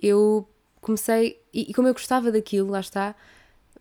[0.00, 0.48] eu
[0.80, 3.16] comecei, e, e como eu gostava daquilo, lá está,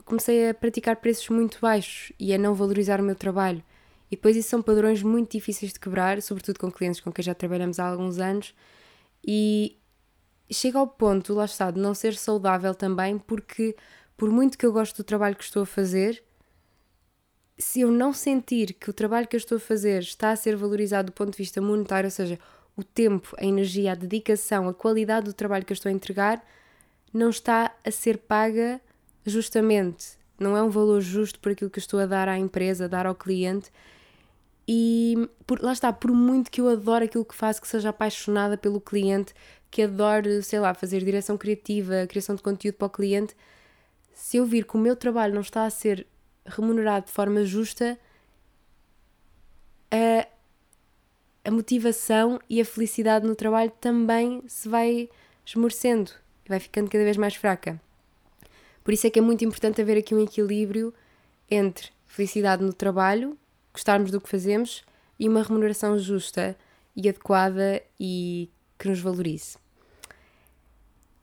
[0.10, 3.64] comecei a praticar preços muito baixos e a não valorizar o meu trabalho.
[4.12, 7.36] E depois isso são padrões muito difíceis de quebrar, sobretudo com clientes com quem já
[7.36, 8.56] trabalhamos há alguns anos.
[9.24, 9.78] E
[10.52, 13.76] chega ao ponto, lá está, de não ser saudável também, porque
[14.18, 16.24] por muito que eu gosto do trabalho que estou a fazer,
[17.58, 20.56] se eu não sentir que o trabalho que eu estou a fazer está a ser
[20.56, 22.40] valorizado do ponto de vista monetário, ou seja,
[22.76, 26.44] o tempo, a energia, a dedicação, a qualidade do trabalho que eu estou a entregar,
[27.14, 28.82] não está a ser paga
[29.26, 30.18] justamente.
[30.40, 33.06] Não é um valor justo por aquilo que estou a dar à empresa, a dar
[33.06, 33.72] ao cliente.
[34.68, 38.58] E por, lá está, por muito que eu adore aquilo que faço, que seja apaixonada
[38.58, 39.34] pelo cliente,
[39.72, 43.36] que adore, sei lá, fazer direção criativa, criação de conteúdo para o cliente,
[44.14, 46.06] se eu vir que o meu trabalho não está a ser
[46.46, 47.98] remunerado de forma justa,
[49.92, 50.28] a,
[51.44, 55.10] a motivação e a felicidade no trabalho também se vai
[55.46, 56.12] esmorecendo
[56.46, 57.82] e vai ficando cada vez mais fraca.
[58.84, 60.94] Por isso é que é muito importante haver aqui um equilíbrio
[61.50, 63.38] entre felicidade no trabalho
[63.74, 64.84] gostarmos do que fazemos
[65.18, 66.58] e uma remuneração justa
[66.96, 69.58] e adequada e que nos valorize.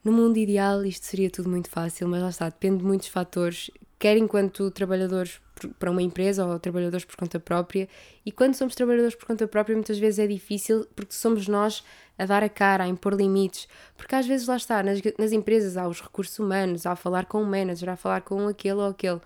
[0.03, 3.71] No mundo ideal, isto seria tudo muito fácil, mas lá está, depende de muitos fatores,
[3.99, 5.41] quer enquanto trabalhadores
[5.79, 7.89] para uma empresa ou trabalhadores por conta própria.
[8.25, 11.83] E quando somos trabalhadores por conta própria, muitas vezes é difícil porque somos nós
[12.19, 13.67] a dar a cara, a impor limites.
[13.97, 17.27] Porque às vezes lá está, nas, nas empresas há os recursos humanos, há a falar
[17.27, 19.21] com o manager, há a falar com aquele ou aquele.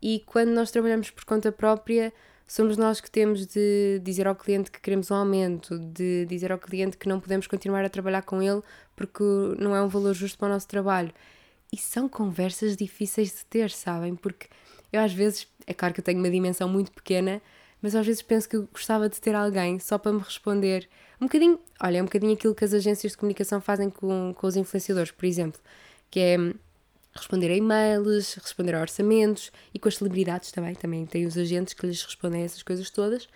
[0.00, 2.12] E quando nós trabalhamos por conta própria,
[2.46, 6.58] somos nós que temos de dizer ao cliente que queremos um aumento, de dizer ao
[6.58, 8.62] cliente que não podemos continuar a trabalhar com ele
[8.96, 9.24] porque
[9.58, 11.12] não é um valor justo para o nosso trabalho.
[11.72, 14.14] E são conversas difíceis de ter, sabem?
[14.14, 14.46] Porque
[14.92, 17.42] eu às vezes, é claro que eu tenho uma dimensão muito pequena,
[17.82, 20.88] mas às vezes penso que gostava de ter alguém só para me responder
[21.20, 24.46] um bocadinho, olha, é um bocadinho aquilo que as agências de comunicação fazem com, com
[24.46, 25.60] os influenciadores, por exemplo,
[26.10, 26.36] que é
[27.14, 31.72] responder a e-mails, responder a orçamentos e com as celebridades também, também tem os agentes
[31.72, 33.28] que lhes respondem a essas coisas todas.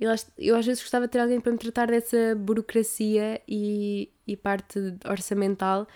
[0.00, 4.36] Eu, eu às vezes gostava de ter alguém para me tratar dessa burocracia e, e
[4.36, 5.86] parte orçamental,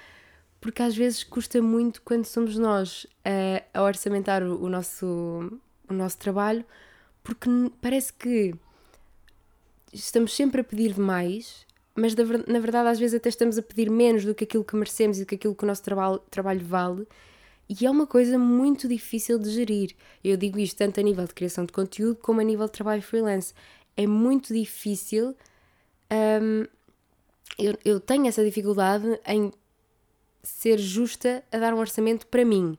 [0.60, 5.06] porque às vezes custa muito quando somos nós a, a orçamentar o, o, nosso,
[5.88, 6.64] o nosso trabalho,
[7.22, 7.48] porque
[7.80, 8.54] parece que
[9.92, 11.66] estamos sempre a pedir demais
[11.96, 15.16] mas na verdade às vezes até estamos a pedir menos do que aquilo que merecemos
[15.16, 17.08] e do que aquilo que o nosso trabalho, trabalho vale.
[17.68, 19.96] E é uma coisa muito difícil de gerir.
[20.22, 23.02] Eu digo isto tanto a nível de criação de conteúdo como a nível de trabalho
[23.02, 23.54] freelance.
[23.96, 25.34] É muito difícil.
[26.12, 26.66] Um,
[27.58, 29.50] eu, eu tenho essa dificuldade em
[30.46, 32.78] ser justa a dar um orçamento para mim.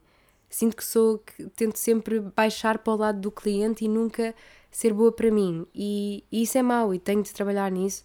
[0.50, 4.34] Sinto que sou que tento sempre baixar para o lado do cliente e nunca
[4.72, 5.66] ser boa para mim.
[5.76, 8.04] E, e isso é mau e tenho de trabalhar nisso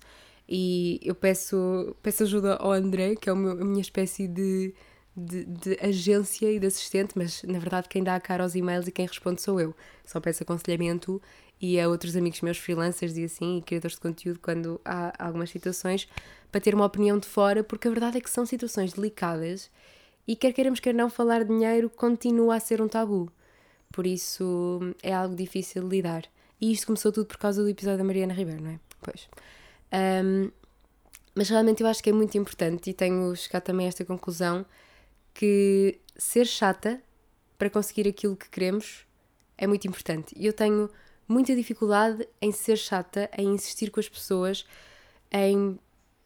[0.49, 4.75] e eu peço, peço ajuda ao André, que é meu, a minha espécie de,
[5.17, 8.87] de, de, agência e de assistente, mas na verdade quem dá a cara aos e-mails
[8.87, 9.75] e quem responde sou eu.
[10.05, 11.23] Só peço aconselhamento
[11.63, 15.49] e a outros amigos meus freelancers e assim, e criadores de conteúdo, quando há algumas
[15.49, 16.09] situações,
[16.51, 19.71] para ter uma opinião de fora, porque a verdade é que são situações delicadas
[20.27, 23.31] e quer queiramos, quer não, falar de dinheiro continua a ser um tabu.
[23.93, 26.25] Por isso é algo difícil de lidar.
[26.61, 28.81] E isto começou tudo por causa do episódio da Mariana Ribeiro, não é?
[29.01, 29.29] Pois.
[30.25, 30.51] Um,
[31.35, 34.67] mas realmente eu acho que é muito importante e tenho chegado também a esta conclusão
[35.33, 37.01] que ser chata
[37.57, 39.07] para conseguir aquilo que queremos
[39.57, 40.35] é muito importante.
[40.37, 40.91] E eu tenho
[41.33, 44.67] muita dificuldade em ser chata, em insistir com as pessoas,
[45.31, 45.79] em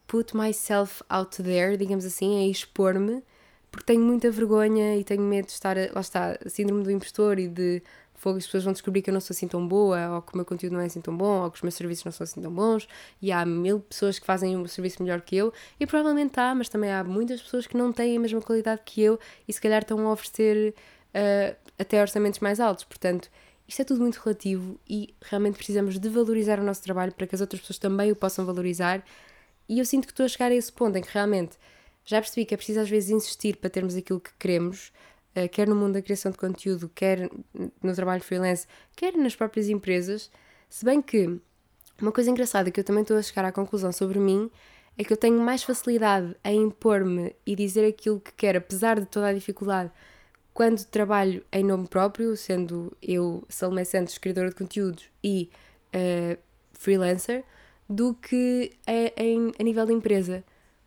[0.05, 3.23] put myself out there, digamos assim, em expor-me,
[3.71, 7.47] porque tenho muita vergonha e tenho medo de estar, lá está, síndrome do impostor e
[7.47, 7.81] de
[8.17, 10.37] fogo, as pessoas vão descobrir que eu não sou assim tão boa, ou que o
[10.37, 12.41] meu conteúdo não é assim tão bom, ou que os meus serviços não são assim
[12.41, 12.87] tão bons,
[13.21, 16.67] e há mil pessoas que fazem um serviço melhor que eu, e provavelmente há, mas
[16.67, 19.81] também há muitas pessoas que não têm a mesma qualidade que eu e se calhar
[19.81, 20.73] estão a oferecer
[21.13, 22.83] uh, até orçamentos mais altos.
[22.83, 23.29] Portanto,
[23.67, 27.35] isto é tudo muito relativo e realmente precisamos de valorizar o nosso trabalho para que
[27.35, 29.03] as outras pessoas também o possam valorizar.
[29.67, 31.57] E eu sinto que estou a chegar a esse ponto em que realmente
[32.05, 34.93] já percebi que é preciso às vezes insistir para termos aquilo que queremos,
[35.35, 37.29] eh, quer no mundo da criação de conteúdo, quer
[37.83, 40.31] no trabalho freelance, quer nas próprias empresas.
[40.69, 41.37] Se bem que
[42.01, 44.49] uma coisa engraçada que eu também estou a chegar à conclusão sobre mim
[44.97, 49.05] é que eu tenho mais facilidade em impor-me e dizer aquilo que quero, apesar de
[49.05, 49.91] toda a dificuldade,
[50.57, 55.51] quando trabalho em nome próprio, sendo eu Salomé Santos, escritora de conteúdos e
[55.93, 56.35] uh,
[56.73, 57.43] freelancer,
[57.87, 60.43] do que a, em, a nível de empresa.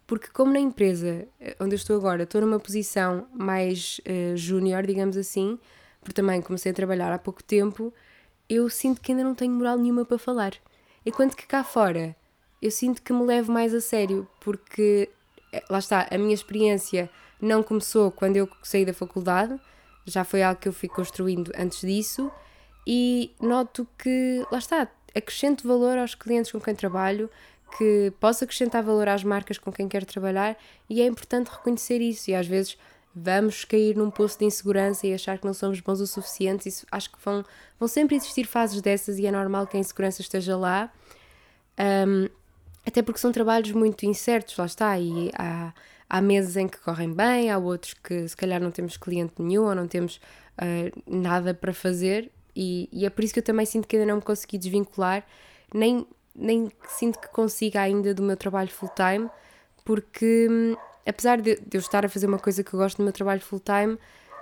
[0.08, 4.84] Porque, como na empresa eh, onde eu estou agora, estou numa posição mais uh, júnior,
[4.84, 5.56] digamos assim,
[6.00, 7.94] porque também comecei a trabalhar há pouco tempo,
[8.48, 10.54] eu sinto que ainda não tenho moral nenhuma para falar.
[11.06, 12.16] Enquanto que cá fora,
[12.60, 15.08] eu sinto que me levo mais a sério, porque,
[15.52, 17.08] eh, lá está, a minha experiência
[17.40, 19.58] não começou quando eu saí da faculdade,
[20.06, 22.30] já foi algo que eu fui construindo antes disso
[22.86, 27.30] e noto que, lá está, acrescento valor aos clientes com quem trabalho,
[27.76, 30.56] que posso acrescentar valor às marcas com quem quero trabalhar
[30.88, 32.30] e é importante reconhecer isso.
[32.30, 32.76] E às vezes
[33.14, 36.68] vamos cair num poço de insegurança e achar que não somos bons o suficiente.
[36.68, 37.44] Isso, acho que vão,
[37.78, 40.92] vão sempre existir fases dessas e é normal que a insegurança esteja lá.
[41.78, 42.28] Um,
[42.86, 45.72] até porque são trabalhos muito incertos, lá está, e há,
[46.10, 49.66] há meses em que correm bem, há outros que se calhar não temos cliente nenhum
[49.66, 50.20] ou não temos
[50.58, 54.08] uh, nada para fazer, e, e, é por isso que eu também sinto que ainda
[54.08, 55.24] não me consegui desvincular,
[55.72, 59.30] nem, nem sinto que consiga ainda do meu trabalho full-time,
[59.84, 63.04] porque hum, apesar de, de, eu estar a fazer uma coisa que eu gosto do
[63.04, 63.96] meu trabalho full-time,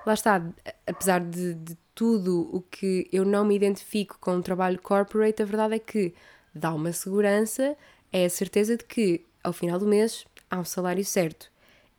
[0.07, 0.43] lá está,
[0.87, 5.45] apesar de, de tudo o que eu não me identifico com o trabalho corporate, a
[5.45, 6.15] verdade é que
[6.55, 7.77] dá uma segurança,
[8.11, 11.51] é a certeza de que ao final do mês há um salário certo.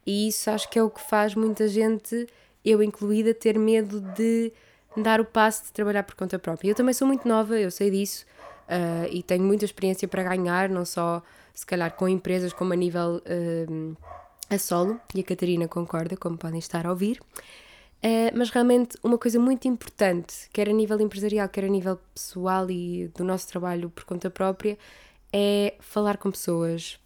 [0.10, 2.26] E isso acho que é o que faz muita gente,
[2.66, 4.52] eu incluída, ter medo de
[4.98, 6.72] dar o passo de trabalhar por conta própria.
[6.72, 8.26] Eu também sou muito nova, eu sei disso,
[8.68, 11.22] uh, e tenho muita experiência para ganhar, não só
[11.54, 13.98] se calhar com empresas como a nível uh,
[14.50, 17.22] a solo, e a Catarina concorda, como podem estar a ouvir.
[18.04, 22.68] Uh, mas realmente uma coisa muito importante, quer a nível empresarial, quer a nível pessoal
[22.72, 24.76] e do nosso trabalho por conta própria,
[25.32, 27.00] é falar com pessoas,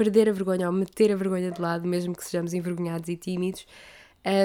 [0.00, 3.66] perder a vergonha ou meter a vergonha de lado, mesmo que sejamos envergonhados e tímidos,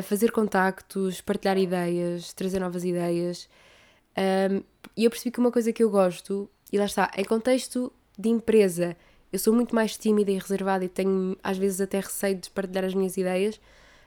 [0.04, 3.48] fazer contactos, partilhar ideias, trazer novas ideias.
[4.18, 4.62] Um,
[4.98, 7.90] e eu percebi que uma coisa que eu gosto, e lá está, em contexto
[8.20, 8.98] de empresa,
[9.32, 12.84] eu sou muito mais tímida e reservada e tenho às vezes até receio de partilhar
[12.84, 13.58] as minhas ideias,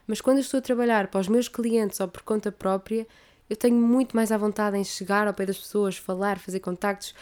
[0.07, 3.07] mas quando eu estou a trabalhar para os meus clientes ou por conta própria,
[3.49, 7.15] eu tenho muito mais à vontade em chegar ao pé das pessoas, falar, fazer contactos,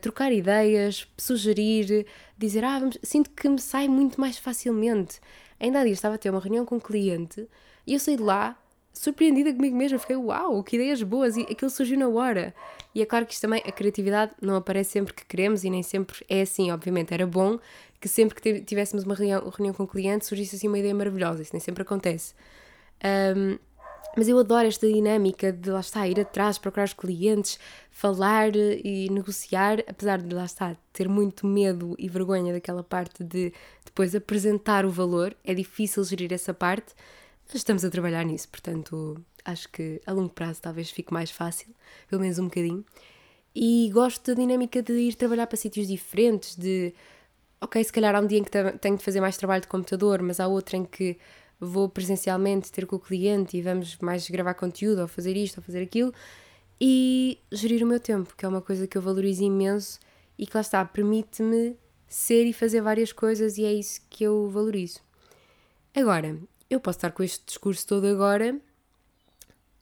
[0.00, 2.06] trocar ideias, sugerir,
[2.36, 2.98] dizer, ah, vamos...
[3.02, 5.20] sinto que me sai muito mais facilmente.
[5.58, 7.46] Ainda há dias estava a ter uma reunião com um cliente
[7.86, 8.56] e eu saí de lá
[8.92, 12.54] surpreendida comigo mesma, fiquei uau, que ideias boas e aquilo surgiu na hora.
[12.94, 15.82] E é claro que isto também, a criatividade não aparece sempre que queremos e nem
[15.82, 17.14] sempre é assim, obviamente.
[17.14, 17.58] Era bom
[18.00, 21.42] que sempre que tivéssemos uma reunião, reunião com o cliente surgisse assim uma ideia maravilhosa,
[21.42, 22.34] isso nem sempre acontece.
[23.36, 23.58] Um,
[24.16, 27.58] mas eu adoro esta dinâmica de lá estar, ir atrás, procurar os clientes,
[27.90, 33.52] falar e negociar, apesar de lá estar, ter muito medo e vergonha daquela parte de
[33.84, 36.94] depois apresentar o valor, é difícil gerir essa parte,
[37.46, 41.68] mas estamos a trabalhar nisso, portanto acho que a longo prazo talvez fique mais fácil,
[42.08, 42.84] pelo menos um bocadinho.
[43.54, 46.94] E gosto da dinâmica de ir trabalhar para sítios diferentes, de
[47.60, 50.22] ok, se calhar há um dia em que tenho de fazer mais trabalho de computador,
[50.22, 51.18] mas há outro em que
[51.60, 55.62] vou presencialmente ter com o cliente e vamos mais gravar conteúdo, ou fazer isto, ou
[55.62, 56.12] fazer aquilo,
[56.80, 60.00] e gerir o meu tempo, que é uma coisa que eu valorizo imenso
[60.38, 61.76] e que lá está, permite-me
[62.08, 65.00] ser e fazer várias coisas e é isso que eu valorizo.
[65.94, 66.38] Agora,
[66.70, 68.58] eu posso estar com este discurso todo agora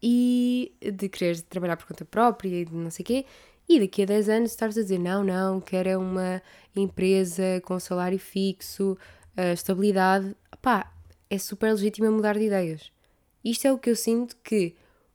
[0.02, 3.26] e de querer trabalhar por conta própria e de não sei o quê,
[3.68, 6.42] e daqui a 10 anos estares a dizer não, não, quero é uma
[6.74, 8.96] empresa com salário fixo,
[9.36, 10.34] uh, estabilidade.
[10.62, 10.90] Pá,
[11.30, 12.90] é super legítimo mudar de ideias.
[13.44, 14.74] Isto é o que eu sinto que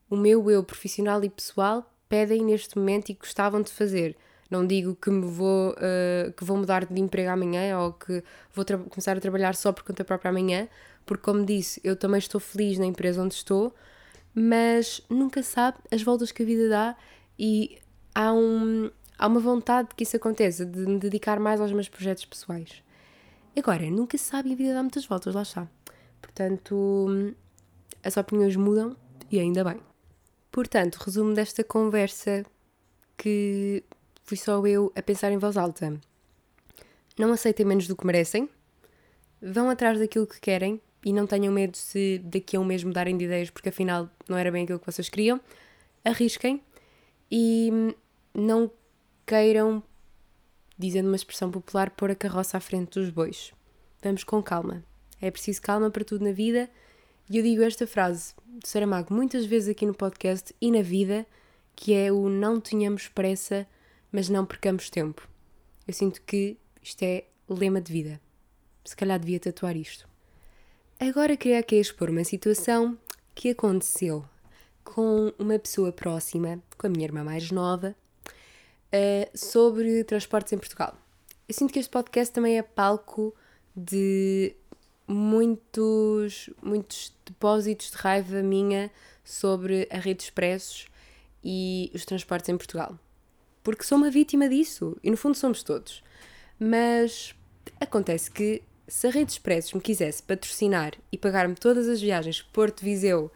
[0.10, 4.16] o meu eu profissional e pessoal pedem neste momento e gostavam de fazer.
[4.50, 8.24] Não digo que me vou, uh, que vou mudar de emprego amanhã ou que
[8.54, 10.68] vou começar a trabalhar só por conta própria amanhã,
[11.06, 13.74] porque, como disse, eu também estou feliz na empresa onde estou,
[14.36, 16.96] mas nunca sabe as voltas que a vida dá
[17.38, 17.80] e
[18.14, 22.26] há, um, há uma vontade que isso aconteça, de me dedicar mais aos meus projetos
[22.26, 22.84] pessoais.
[23.58, 25.68] Agora, nunca se sabe e a vida dá muitas voltas, lá está.
[26.24, 27.36] Portanto,
[28.02, 28.96] as opiniões mudam
[29.30, 29.80] e ainda bem.
[30.50, 32.46] Portanto, resumo desta conversa
[33.18, 33.84] que
[34.24, 36.00] fui só eu a pensar em voz alta.
[37.20, 38.50] Não aceitem menos do que merecem,
[39.42, 43.18] vão atrás daquilo que querem e não tenham medo se daqui a um mês mudarem
[43.18, 45.40] de ideias porque afinal não era bem aquilo que vocês queriam.
[46.06, 46.62] Arrisquem
[47.30, 47.70] e
[48.34, 48.72] não
[49.26, 49.84] queiram,
[50.80, 53.54] dizendo uma expressão popular, pôr a carroça à frente dos bois.
[54.02, 54.84] Vamos com calma.
[55.24, 56.70] É preciso calma para tudo na vida.
[57.30, 61.26] E eu digo esta frase de Saramago muitas vezes aqui no podcast e na vida,
[61.74, 63.66] que é o não tenhamos pressa,
[64.12, 65.26] mas não percamos tempo.
[65.88, 68.20] Eu sinto que isto é lema de vida.
[68.84, 70.06] Se calhar devia tatuar isto.
[71.00, 72.98] Agora queria aqui expor uma situação
[73.34, 74.26] que aconteceu
[74.84, 77.96] com uma pessoa próxima, com a minha irmã mais nova,
[78.28, 80.98] uh, sobre transportes em Portugal.
[81.48, 83.34] Eu sinto que este podcast também é palco
[83.76, 84.56] de
[85.08, 88.92] muitos, muitos depósitos de raiva minha
[89.24, 90.88] sobre a rede de expressos
[91.44, 92.98] e os transportes em Portugal.
[93.64, 96.04] Porque sou uma vítima disso e no fundo somos todos.
[96.60, 97.34] Mas
[97.80, 102.42] acontece que se a rede de expressos me quisesse patrocinar e pagar-me todas as viagens
[102.42, 103.32] Porto Viseu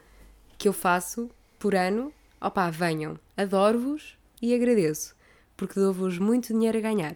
[0.57, 5.15] que eu faço por ano, opá, venham, adoro-vos e agradeço,
[5.55, 7.15] porque dou-vos muito dinheiro a ganhar.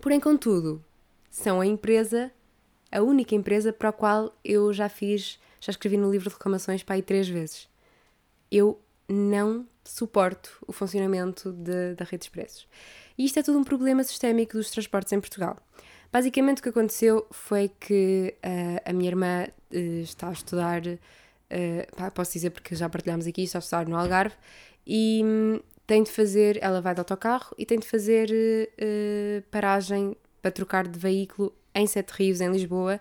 [0.00, 0.84] Porém, contudo,
[1.30, 2.32] são a empresa,
[2.92, 6.82] a única empresa para a qual eu já fiz, já escrevi no livro de reclamações
[6.82, 7.68] para aí três vezes.
[8.50, 8.78] Eu
[9.08, 12.68] não suporto o funcionamento de, da rede de expressos.
[13.16, 15.56] E isto é tudo um problema sistémico dos transportes em Portugal.
[16.12, 21.96] Basicamente o que aconteceu foi que uh, a minha irmã uh, está a estudar, uh,
[21.96, 24.36] pá, posso dizer porque já partilhámos aqui, está a estudar no Algarve
[24.86, 28.30] e um, tem de fazer, ela vai de autocarro e tem de fazer
[29.50, 33.00] paragem para trocar de veículo em Sete Rios, em Lisboa,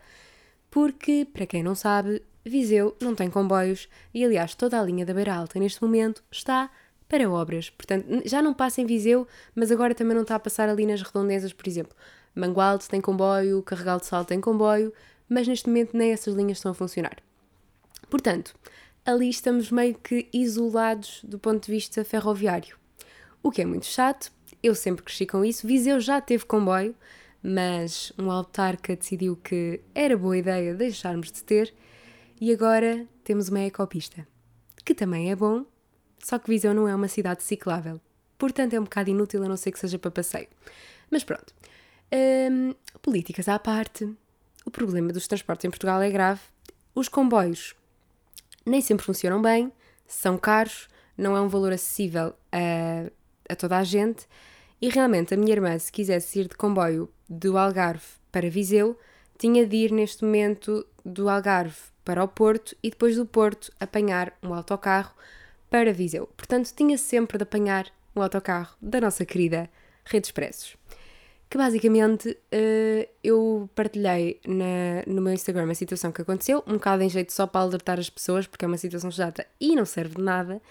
[0.69, 5.13] porque, para quem não sabe, Viseu não tem comboios e, aliás, toda a linha da
[5.13, 6.71] Beira Alta neste momento está
[7.07, 7.69] para obras.
[7.69, 11.01] Portanto, já não passa em Viseu, mas agora também não está a passar ali nas
[11.01, 11.95] redondezas, por exemplo.
[12.33, 14.93] Mangualde tem comboio, Carregal de Sal tem comboio,
[15.27, 17.17] mas neste momento nem essas linhas estão a funcionar.
[18.09, 18.55] Portanto,
[19.05, 22.77] ali estamos meio que isolados do ponto de vista ferroviário.
[23.43, 24.31] O que é muito chato,
[24.63, 25.67] eu sempre cresci com isso.
[25.67, 26.95] Viseu já teve comboio,
[27.43, 31.73] mas um autarca decidiu que era boa ideia deixarmos de ter
[32.39, 34.27] e agora temos uma ecopista,
[34.85, 35.65] que também é bom,
[36.19, 37.99] só que Viseu não é uma cidade ciclável,
[38.37, 40.47] portanto é um bocado inútil a não ser que seja para passeio.
[41.09, 41.53] Mas pronto,
[42.51, 44.09] hum, políticas à parte,
[44.65, 46.41] o problema dos transportes em Portugal é grave,
[46.93, 47.75] os comboios
[48.65, 49.71] nem sempre funcionam bem,
[50.07, 53.09] são caros, não é um valor acessível a,
[53.49, 54.27] a toda a gente
[54.81, 58.99] e realmente a minha irmã, se quisesse ir de comboio do Algarve para Viseu,
[59.37, 64.37] tinha de ir neste momento do Algarve para o Porto e depois do Porto apanhar
[64.43, 65.13] um autocarro
[65.69, 66.27] para Viseu.
[66.35, 69.69] Portanto, tinha sempre de apanhar um autocarro da nossa querida
[70.03, 70.75] Rede Expressos.
[71.49, 77.03] Que basicamente uh, eu partilhei na, no meu Instagram a situação que aconteceu, um bocado
[77.03, 80.15] em jeito só para alertar as pessoas, porque é uma situação chata e não serve
[80.15, 80.61] de nada.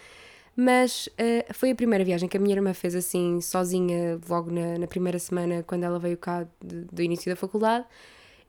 [0.56, 4.78] Mas uh, foi a primeira viagem que a minha irmã fez assim, sozinha, logo na,
[4.78, 7.86] na primeira semana, quando ela veio cá de, do início da faculdade.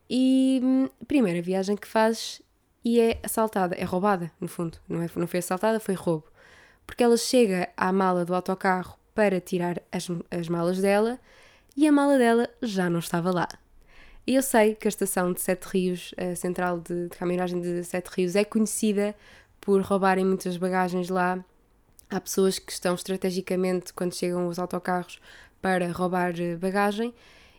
[0.10, 2.42] E hum, primeira viagem que fazes
[2.84, 4.78] e é assaltada, é roubada, no fundo.
[4.90, 6.26] Não, é, não foi assaltada, foi roubo.
[6.86, 11.20] Porque ela chega à mala do autocarro para tirar as, as malas dela
[11.78, 13.48] e a mala dela já não estava lá.
[14.26, 17.84] E eu sei que a estação de Sete Rios, a central de, de caminhagem de
[17.84, 19.16] Sete Rios, é conhecida
[19.60, 21.44] por roubarem muitas bagagens lá
[22.12, 25.22] Há pessoas que estão estrategicamente, quando chegam os autocarros,
[25.62, 27.14] para roubar eh, bagagem.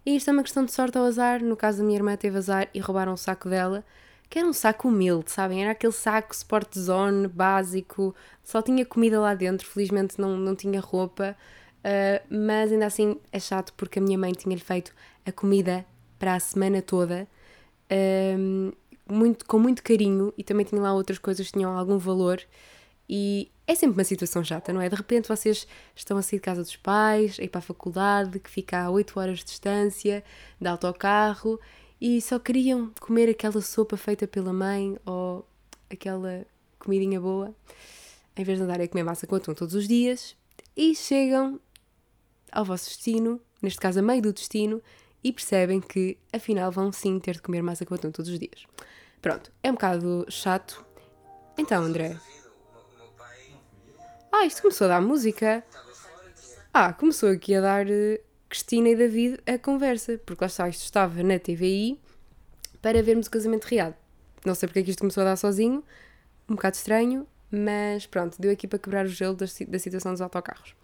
[0.05, 1.43] E isto é uma questão de sorte ao azar.
[1.43, 3.83] No caso da minha irmã, teve azar e roubaram o saco dela,
[4.29, 5.63] que era um saco humilde, sabem?
[5.63, 10.81] Era aquele saco Sport Zone básico, só tinha comida lá dentro, felizmente não, não tinha
[10.81, 11.35] roupa.
[11.79, 14.93] Uh, mas ainda assim é chato porque a minha mãe tinha-lhe feito
[15.27, 15.85] a comida
[16.19, 17.27] para a semana toda.
[17.91, 18.77] Uh,
[19.09, 22.41] muito, com muito carinho e também tinha lá outras coisas que tinham algum valor
[23.09, 24.89] e é sempre uma situação chata, não é?
[24.89, 28.39] De repente vocês estão a sair de casa dos pais, a ir para a faculdade,
[28.39, 30.25] que fica a 8 horas de distância,
[30.61, 31.61] de autocarro,
[32.01, 35.47] e só queriam comer aquela sopa feita pela mãe ou
[35.91, 36.45] aquela
[36.79, 37.55] comidinha boa,
[38.37, 40.37] em vez de andarem a comer massa com atum todos os dias,
[40.77, 41.61] e chegam
[42.51, 44.83] ao vosso destino, neste caso a meio do destino,
[45.23, 48.67] e percebem que afinal vão sim ter de comer massa com atum todos os dias.
[49.21, 50.85] Pronto, é um bocado chato.
[51.57, 52.19] Então, André,
[54.33, 55.63] ah, isto começou a dar música.
[56.73, 58.19] Ah, começou aqui a dar uh,
[58.49, 62.01] Cristina e David a conversa, porque lá está, isto estava na TVI
[62.81, 63.95] para vermos o casamento real.
[64.45, 65.85] Não sei porque é que isto começou a dar sozinho,
[66.49, 70.23] um bocado estranho, mas pronto, deu aqui para quebrar o gelo da, da situação dos
[70.23, 70.75] autocarros.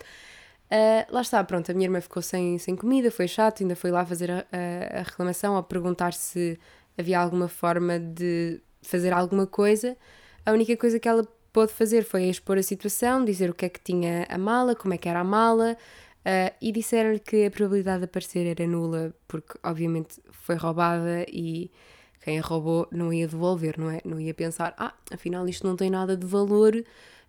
[0.71, 3.91] Uh, lá está, pronto, a minha irmã ficou sem, sem comida, foi chato, ainda foi
[3.91, 6.61] lá fazer a, a, a reclamação, a perguntar se
[6.99, 9.97] havia alguma forma de fazer alguma coisa.
[10.45, 11.27] A única coisa que ela
[11.59, 14.95] pôde fazer foi expor a situação, dizer o que é que tinha a mala, como
[14.95, 15.77] é que era a mala,
[16.21, 21.69] uh, e disseram-lhe que a probabilidade de aparecer era nula, porque obviamente foi roubada e
[22.23, 24.01] quem a roubou não ia devolver, não é?
[24.05, 26.81] Não ia pensar, ah, afinal isto não tem nada de valor,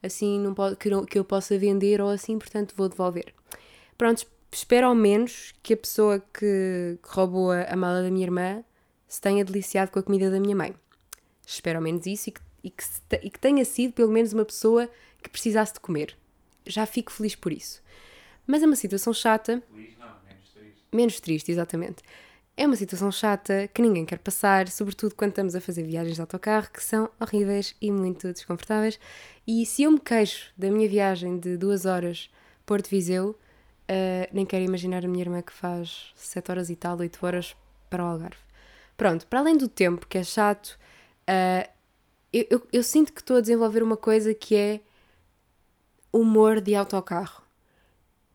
[0.03, 3.33] assim não pode, que, não, que eu possa vender ou assim, portanto vou devolver.
[3.97, 8.63] Pronto, espero ao menos que a pessoa que, roubou a mala da minha irmã
[9.07, 10.75] se tenha deliciado com a comida da minha mãe.
[11.47, 12.83] Espero ao menos isso e que e que,
[13.23, 14.89] e que tenha sido pelo menos uma pessoa
[15.21, 16.15] que precisasse de comer.
[16.65, 17.81] Já fico feliz por isso.
[18.45, 19.61] Mas é uma situação chata.
[19.71, 20.85] Feliz não, menos triste.
[20.91, 22.03] Menos triste, exatamente.
[22.57, 26.21] É uma situação chata que ninguém quer passar, sobretudo quando estamos a fazer viagens de
[26.21, 28.99] autocarro que são horríveis e muito desconfortáveis.
[29.47, 32.29] E se eu me queixo da minha viagem de duas horas
[32.65, 36.97] Porto Viseu, uh, nem quero imaginar a minha irmã que faz 7 horas e tal,
[36.97, 37.55] 8 horas
[37.89, 38.37] para o Algarve.
[38.97, 40.77] Pronto, para além do tempo que é chato,
[41.29, 41.69] uh,
[42.31, 44.81] eu, eu, eu sinto que estou a desenvolver uma coisa que é
[46.11, 47.43] humor de autocarro.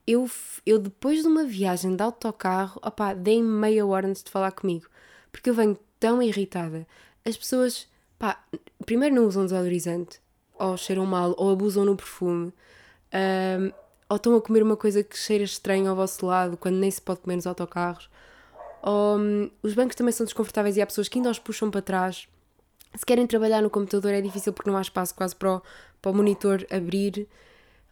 [0.06, 0.30] Eu,
[0.66, 4.86] eu depois de uma viagem de autocarro, opá, dei meia hora antes de falar comigo,
[5.32, 6.86] porque eu venho tão irritada.
[7.24, 7.88] As pessoas,
[8.18, 8.42] pá,
[8.84, 10.20] primeiro não usam desodorizante,
[10.58, 12.52] ou cheiram mal, ou abusam no perfume,
[13.12, 13.72] um,
[14.08, 17.00] ou estão a comer uma coisa que cheira estranho ao vosso lado, quando nem se
[17.00, 18.10] pode comer nos autocarros.
[18.82, 21.80] Ou, um, os bancos também são desconfortáveis e há pessoas que ainda os puxam para
[21.80, 22.28] trás.
[22.94, 25.62] Se querem trabalhar no computador é difícil porque não há espaço quase para o,
[26.00, 27.28] para o monitor abrir.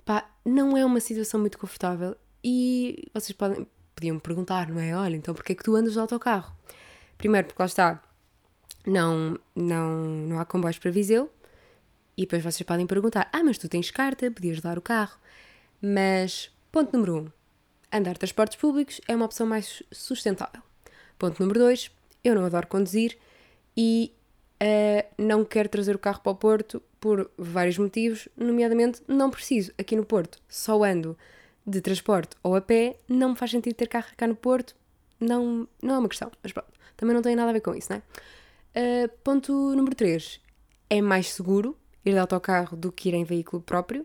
[0.04, 2.16] Pá, não é uma situação muito confortável.
[2.42, 4.96] E vocês podem, podiam me perguntar, não é?
[4.96, 6.54] Olha, então porquê é que tu andas de autocarro?
[7.18, 8.02] Primeiro, porque lá está,
[8.86, 11.30] não, não, não há comboios para Viseu.
[12.16, 15.18] E depois vocês podem perguntar: Ah, mas tu tens carta, podias dar o carro.
[15.80, 17.18] Mas, ponto número 1.
[17.18, 17.32] Um,
[17.92, 20.62] andar de transportes públicos é uma opção mais sustentável.
[21.18, 21.90] Ponto número 2.
[22.24, 23.18] Eu não adoro conduzir
[23.76, 24.12] e
[24.62, 29.72] uh, não quero trazer o carro para o Porto por vários motivos, nomeadamente não preciso
[29.76, 31.18] aqui no Porto, só ando
[31.66, 34.74] de transporte ou a pé, não me faz sentido ter carro cá no Porto,
[35.18, 37.88] não, não é uma questão, mas pronto, também não tem nada a ver com isso,
[37.90, 38.02] não é?
[38.74, 40.40] Uh, ponto número 3,
[40.88, 44.02] é mais seguro ir de autocarro do que ir em veículo próprio.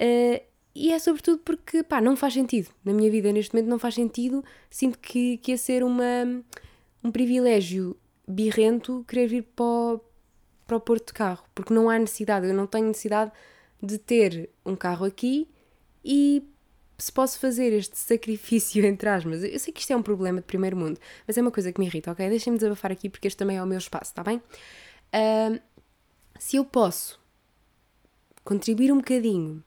[0.00, 0.40] Uh,
[0.74, 2.68] e é sobretudo porque, pá, não faz sentido.
[2.84, 4.44] Na minha vida, neste momento, não faz sentido.
[4.68, 6.44] Sinto que, que ia ser uma,
[7.02, 7.96] um privilégio
[8.26, 10.00] birrento querer vir para o,
[10.66, 13.30] para o porto de carro, porque não há necessidade, eu não tenho necessidade
[13.82, 15.48] de ter um carro aqui
[16.04, 16.42] e
[16.98, 20.46] se posso fazer este sacrifício entre aspas, eu sei que isto é um problema de
[20.46, 22.28] primeiro mundo, mas é uma coisa que me irrita, ok?
[22.28, 24.42] Deixem-me desabafar aqui porque este também é o meu espaço, está bem?
[25.14, 25.60] Uh,
[26.38, 27.20] se eu posso
[28.44, 29.62] contribuir um bocadinho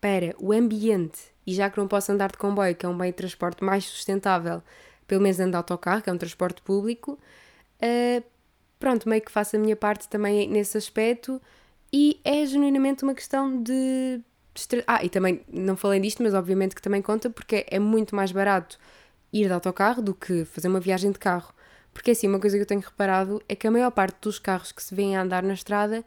[0.00, 3.12] para o ambiente, e já que não posso andar de comboio, que é um meio
[3.12, 4.62] de transporte mais sustentável,
[5.06, 7.18] pelo menos andar de autocarro, que é um transporte público,
[7.82, 8.24] uh,
[8.78, 11.40] pronto, meio que faço a minha parte também nesse aspecto
[11.92, 14.20] e é genuinamente uma questão de.
[14.86, 18.32] Ah, e também não falei disto, mas obviamente que também conta porque é muito mais
[18.32, 18.78] barato
[19.32, 21.54] ir de autocarro do que fazer uma viagem de carro.
[21.92, 24.72] Porque assim, uma coisa que eu tenho reparado é que a maior parte dos carros
[24.72, 26.04] que se vêem a andar na estrada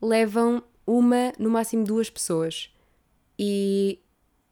[0.00, 2.70] levam uma, no máximo duas pessoas.
[3.38, 3.98] E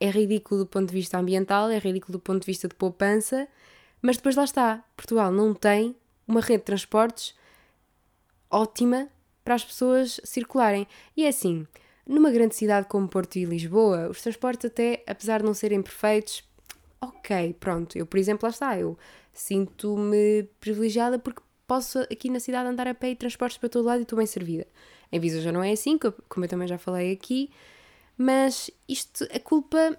[0.00, 3.48] é ridículo do ponto de vista ambiental, é ridículo do ponto de vista de poupança,
[4.00, 4.84] mas depois lá está.
[4.96, 5.96] Portugal não tem
[6.28, 7.34] uma rede de transportes
[8.50, 9.08] ótima
[9.42, 10.86] para as pessoas circularem.
[11.16, 11.66] E é assim,
[12.06, 16.44] numa grande cidade como Porto e Lisboa, os transportes até, apesar de não serem perfeitos,
[17.00, 17.96] ok, pronto.
[17.96, 18.96] Eu, por exemplo, lá está, eu
[19.32, 24.00] sinto-me privilegiada porque posso aqui na cidade andar a pé e transportes para todo lado
[24.00, 24.66] e estou bem servida.
[25.10, 27.50] Em Visa já não é assim, como eu também já falei aqui,
[28.16, 29.96] mas isto, a culpa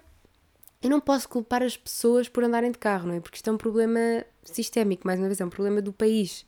[0.82, 3.20] eu não posso culpar as pessoas por andarem de carro, não é?
[3.20, 6.46] Porque isto é um problema sistémico, mais uma vez, é um problema do país.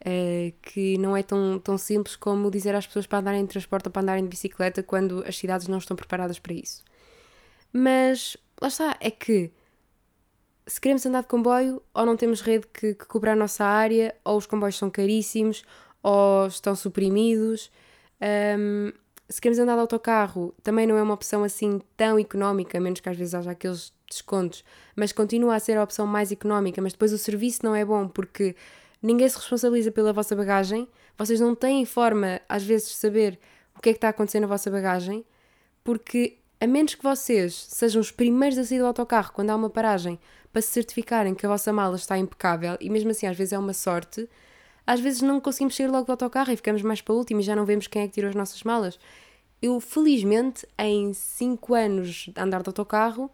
[0.00, 3.86] Uh, que não é tão, tão simples como dizer às pessoas para andarem de transporte
[3.86, 6.84] ou para andarem de bicicleta quando as cidades não estão preparadas para isso.
[7.72, 9.50] Mas lá está, é que
[10.66, 14.14] se queremos andar de comboio, ou não temos rede que, que cubra a nossa área,
[14.24, 15.64] ou os comboios são caríssimos,
[16.02, 17.70] ou estão suprimidos.
[18.58, 18.92] Um,
[19.34, 23.08] se queremos andar de autocarro, também não é uma opção assim tão económica, menos que
[23.08, 24.64] às vezes haja aqueles descontos,
[24.94, 28.06] mas continua a ser a opção mais económica, mas depois o serviço não é bom
[28.06, 28.54] porque
[29.02, 30.86] ninguém se responsabiliza pela vossa bagagem,
[31.18, 33.40] vocês não têm forma, às vezes, de saber
[33.76, 35.24] o que é que está acontecendo na vossa bagagem,
[35.82, 39.68] porque a menos que vocês sejam os primeiros a sair do autocarro quando há uma
[39.68, 40.16] paragem
[40.52, 43.58] para se certificarem que a vossa mala está impecável, e mesmo assim às vezes é
[43.58, 44.28] uma sorte,
[44.86, 47.42] às vezes não conseguimos sair logo do autocarro e ficamos mais para o último e
[47.42, 48.98] já não vemos quem é que tirou as nossas malas.
[49.64, 53.30] Eu, felizmente, em 5 anos de andar de autocarro,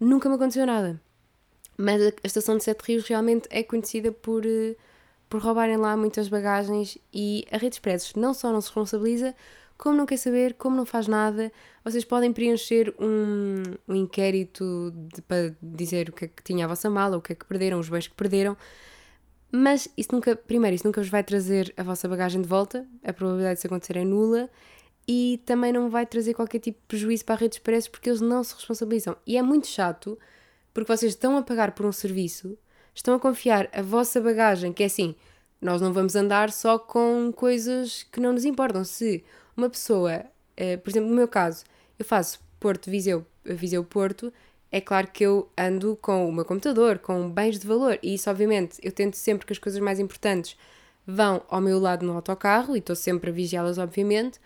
[0.00, 1.00] nunca me aconteceu nada.
[1.78, 4.74] Mas a estação de Sete Rios realmente é conhecida por, eh,
[5.30, 9.36] por roubarem lá muitas bagagens e a Rede Expressos não só não se responsabiliza,
[9.78, 11.52] como não quer saber, como não faz nada.
[11.84, 16.68] Vocês podem preencher um, um inquérito de, para dizer o que é que tinha a
[16.68, 18.56] vossa mala, o que é que perderam, os bens que perderam,
[19.52, 23.12] mas isso nunca, primeiro, isso nunca vos vai trazer a vossa bagagem de volta, a
[23.12, 24.50] probabilidade disso acontecer é nula,
[25.06, 28.08] e também não vai trazer qualquer tipo de prejuízo para a rede de expresso porque
[28.08, 29.16] eles não se responsabilizam.
[29.26, 30.18] E é muito chato,
[30.72, 32.56] porque vocês estão a pagar por um serviço,
[32.94, 35.14] estão a confiar a vossa bagagem, que é assim,
[35.60, 38.84] nós não vamos andar só com coisas que não nos importam.
[38.84, 39.24] Se
[39.56, 40.24] uma pessoa,
[40.56, 41.64] eh, por exemplo, no meu caso,
[41.98, 44.32] eu faço Porto, Viseu, Viseu, Porto,
[44.70, 48.30] é claro que eu ando com o meu computador, com bens de valor, e isso,
[48.30, 50.56] obviamente, eu tento sempre que as coisas mais importantes
[51.06, 54.40] vão ao meu lado no autocarro e estou sempre a vigiá-las, obviamente,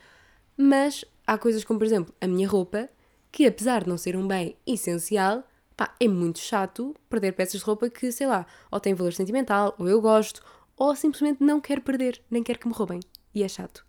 [0.56, 2.88] mas há coisas como, por exemplo, a minha roupa,
[3.30, 5.44] que apesar de não ser um bem essencial,
[5.76, 9.74] pá, é muito chato perder peças de roupa que, sei lá, ou têm valor sentimental,
[9.78, 10.42] ou eu gosto,
[10.76, 13.00] ou simplesmente não quero perder, nem quero que me roubem.
[13.34, 13.84] E é chato.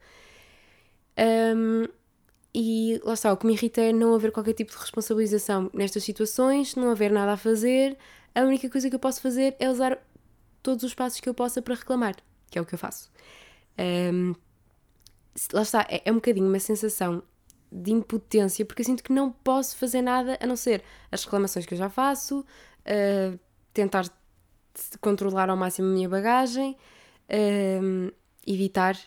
[1.17, 1.87] Um,
[2.53, 6.03] e lá está, o que me irrita é não haver qualquer tipo de responsabilização nestas
[6.03, 7.97] situações, não haver nada a fazer.
[8.33, 9.97] A única coisa que eu posso fazer é usar
[10.61, 12.15] todos os passos que eu possa para reclamar,
[12.49, 13.11] que é o que eu faço.
[13.77, 14.33] Um,
[15.53, 17.23] lá está, é, é um bocadinho uma sensação
[17.71, 21.65] de impotência, porque eu sinto que não posso fazer nada a não ser as reclamações
[21.65, 23.39] que eu já faço, uh,
[23.73, 24.09] tentar
[25.01, 26.77] controlar ao máximo a minha bagagem,
[27.29, 28.13] uh,
[28.45, 28.97] evitar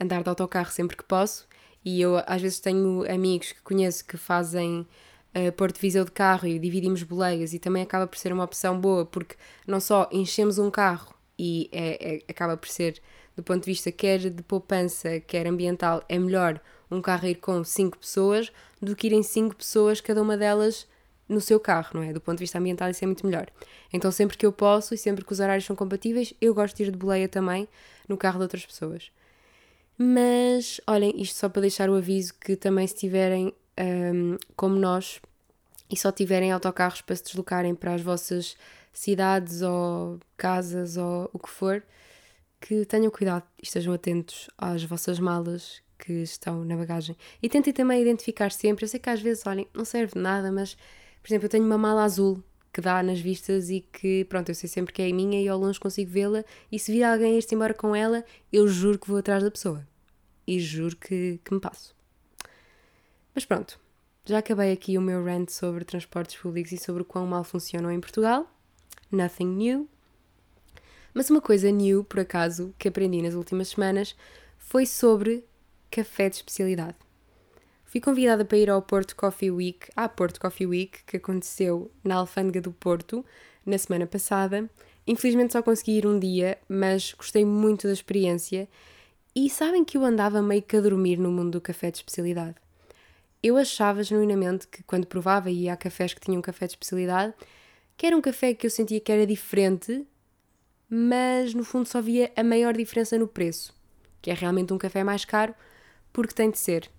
[0.00, 1.46] andar de autocarro sempre que posso.
[1.84, 4.86] E eu às vezes tenho amigos que conheço que fazem
[5.34, 8.80] uh, Porto Viseu de carro e dividimos boleias e também acaba por ser uma opção
[8.80, 13.00] boa porque não só enchemos um carro e é, é, acaba por ser,
[13.36, 16.60] do ponto de vista quer de poupança, quer ambiental, é melhor
[16.90, 20.86] um carro ir com 5 pessoas do que irem 5 pessoas, cada uma delas
[21.28, 22.12] no seu carro, não é?
[22.12, 23.48] Do ponto de vista ambiental, isso é muito melhor.
[23.92, 26.84] Então, sempre que eu posso e sempre que os horários são compatíveis, eu gosto de
[26.84, 27.68] ir de boleia também
[28.08, 29.10] no carro de outras pessoas.
[29.98, 35.20] Mas, olhem, isto só para deixar o aviso que também se tiverem, um, como nós,
[35.90, 38.56] e só tiverem autocarros para se deslocarem para as vossas
[38.92, 41.82] cidades ou casas ou o que for,
[42.60, 47.16] que tenham cuidado e estejam atentos às vossas malas que estão na bagagem.
[47.42, 50.52] E tentem também identificar sempre, eu sei que às vezes, olhem, não serve de nada,
[50.52, 50.74] mas,
[51.22, 52.42] por exemplo, eu tenho uma mala azul
[52.72, 55.48] que dá nas vistas e que, pronto, eu sei sempre que é a minha e
[55.48, 59.08] ao longe consigo vê-la e se vir alguém ir-se embora com ela, eu juro que
[59.08, 59.86] vou atrás da pessoa.
[60.46, 61.96] E juro que, que me passo.
[63.34, 63.80] Mas pronto,
[64.26, 67.90] já acabei aqui o meu rant sobre transportes públicos e sobre o quão mal funcionam
[67.90, 68.46] em Portugal.
[69.10, 69.88] Nothing new.
[71.16, 74.14] Mas uma coisa new, por acaso, que aprendi nas últimas semanas
[74.58, 75.42] foi sobre
[75.90, 76.98] café de especialidade.
[77.86, 82.16] Fui convidada para ir ao Porto Coffee Week, à Porto Coffee Week, que aconteceu na
[82.16, 83.24] Alfândega do Porto
[83.64, 84.68] na semana passada.
[85.06, 88.68] Infelizmente só consegui ir um dia, mas gostei muito da experiência.
[89.34, 92.56] E sabem que eu andava meio que a dormir no mundo do café de especialidade.
[93.42, 97.32] Eu achava genuinamente que quando provava e ia a cafés que tinham café de especialidade,
[97.96, 100.06] que era um café que eu sentia que era diferente,
[100.88, 103.74] mas no fundo só via a maior diferença no preço,
[104.22, 105.54] que é realmente um café mais caro,
[106.12, 106.90] porque tem de ser.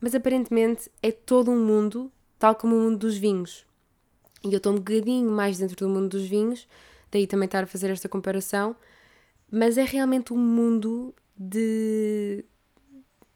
[0.00, 3.66] Mas aparentemente é todo um mundo, tal como o mundo dos vinhos.
[4.44, 6.68] E eu estou um bocadinho mais dentro do mundo dos vinhos,
[7.10, 8.76] daí também estar a fazer esta comparação,
[9.50, 12.44] mas é realmente um mundo de,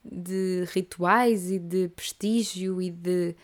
[0.05, 3.35] de rituais e de prestígio e de.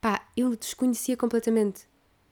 [0.00, 1.88] pá, eu desconhecia completamente.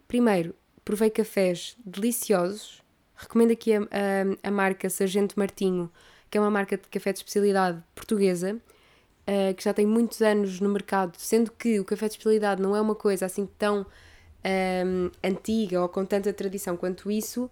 [0.06, 2.82] Primeiro, provei cafés deliciosos,
[3.18, 5.90] recomendo aqui a, a, a marca Sargento Martinho
[6.30, 10.60] que é uma marca de café de especialidade portuguesa, uh, que já tem muitos anos
[10.60, 13.84] no mercado, sendo que o café de especialidade não é uma coisa assim tão um,
[14.44, 17.50] ehm, antiga ou com tanta tradição quanto isso,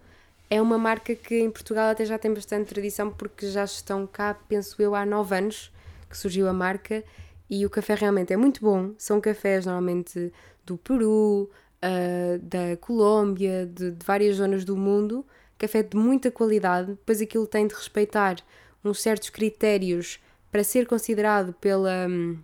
[0.49, 4.35] é uma marca que em Portugal até já tem bastante tradição porque já estão cá,
[4.49, 5.73] penso eu, há nove anos
[6.09, 7.03] que surgiu a marca
[7.51, 8.93] e o café realmente é muito bom.
[8.97, 10.33] São cafés normalmente
[10.65, 11.51] do Peru,
[11.83, 15.25] uh, da Colômbia, de, de, várias zonas do mundo.
[15.59, 18.37] Café de muita qualidade, depois aquilo tem de respeitar
[18.85, 22.07] uns certos critérios para ser considerado pela.
[22.09, 22.39] Hum,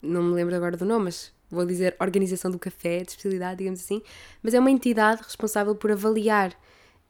[0.00, 3.80] não me lembro agora do nome, mas vou dizer Organização do Café, de especialidade, digamos
[3.80, 4.02] assim.
[4.42, 6.56] Mas é uma entidade responsável por avaliar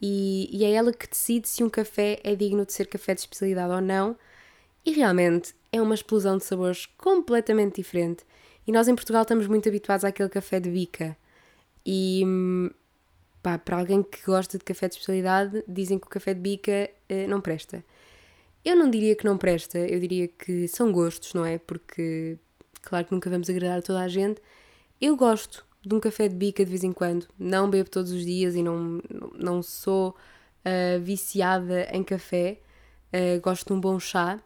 [0.01, 3.21] e, e é ela que decide se um café é digno de ser café de
[3.21, 4.17] especialidade ou não.
[4.85, 8.25] E realmente é uma explosão de sabores completamente diferente.
[8.67, 11.17] E nós em Portugal estamos muito habituados àquele café de bica.
[11.87, 12.71] E hum,
[13.45, 16.91] pá, para alguém que gosta de café de especialidade, dizem que o café de bica
[17.11, 17.85] eh, não presta.
[18.65, 21.59] Eu não diria que não presta, eu diria que são gostos, não é?
[21.59, 22.39] Porque,
[22.83, 24.41] claro que nunca vamos agradar a toda a gente.
[24.99, 28.25] Eu gosto de um café de bica de vez em quando, não bebo todos os
[28.25, 29.03] dias e não,
[29.35, 30.17] não sou
[30.65, 32.61] uh, viciada em café.
[33.13, 34.41] Uh, gosto de um bom chá,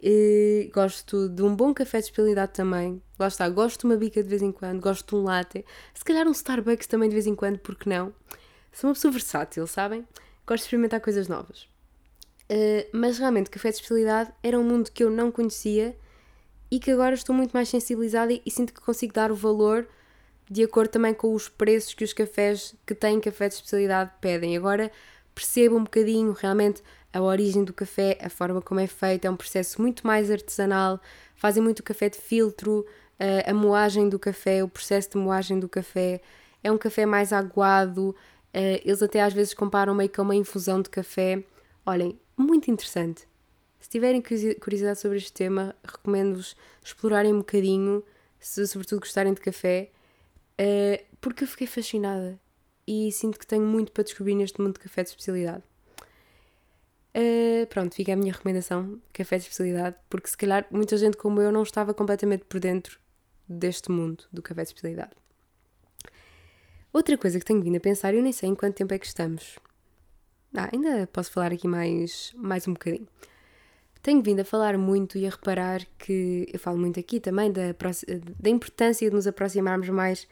[0.00, 3.02] e gosto de um bom café de especialidade também.
[3.18, 5.64] Lá está, gosto de uma bica de vez em quando, gosto de um latte.
[5.92, 8.12] Se calhar um Starbucks também de vez em quando, porque não?
[8.72, 10.06] Sou uma pessoa versátil, sabem?
[10.46, 11.62] Gosto de experimentar coisas novas.
[12.50, 15.96] Uh, mas realmente, café de especialidade era um mundo que eu não conhecia
[16.70, 19.86] e que agora estou muito mais sensibilizada e, e sinto que consigo dar o valor
[20.50, 24.56] de acordo também com os preços que os cafés que têm café de especialidade pedem.
[24.56, 24.90] Agora
[25.34, 26.82] percebo um bocadinho realmente
[27.18, 31.00] a origem do café, a forma como é feito, é um processo muito mais artesanal,
[31.34, 32.86] fazem muito café de filtro,
[33.18, 36.20] uh, a moagem do café, o processo de moagem do café,
[36.62, 38.14] é um café mais aguado, uh,
[38.84, 41.42] eles até às vezes comparam meio que a uma infusão de café.
[41.84, 43.26] Olhem, muito interessante.
[43.80, 44.22] Se tiverem
[44.60, 48.04] curiosidade sobre este tema, recomendo-vos explorarem um bocadinho,
[48.38, 49.90] se sobretudo gostarem de café,
[50.60, 52.38] uh, porque eu fiquei fascinada
[52.86, 55.64] e sinto que tenho muito para descobrir neste mundo de café de especialidade.
[57.16, 61.40] Uh, pronto, fica a minha recomendação, café de especialidade, porque se calhar muita gente como
[61.40, 62.98] eu não estava completamente por dentro
[63.48, 65.12] deste mundo do café de especialidade.
[66.92, 69.06] Outra coisa que tenho vindo a pensar, eu nem sei em quanto tempo é que
[69.06, 69.58] estamos.
[70.54, 73.06] Ah, ainda posso falar aqui mais, mais um bocadinho.
[74.02, 77.74] Tenho vindo a falar muito e a reparar que eu falo muito aqui também da,
[78.38, 80.26] da importância de nos aproximarmos mais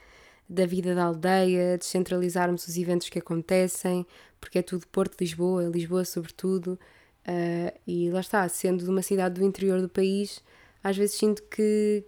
[0.48, 4.06] da vida da aldeia, descentralizarmos os eventos que acontecem,
[4.40, 6.78] porque é tudo Porto, Lisboa, Lisboa sobretudo,
[7.26, 10.42] uh, e lá está, sendo de uma cidade do interior do país,
[10.82, 12.04] às vezes sinto que,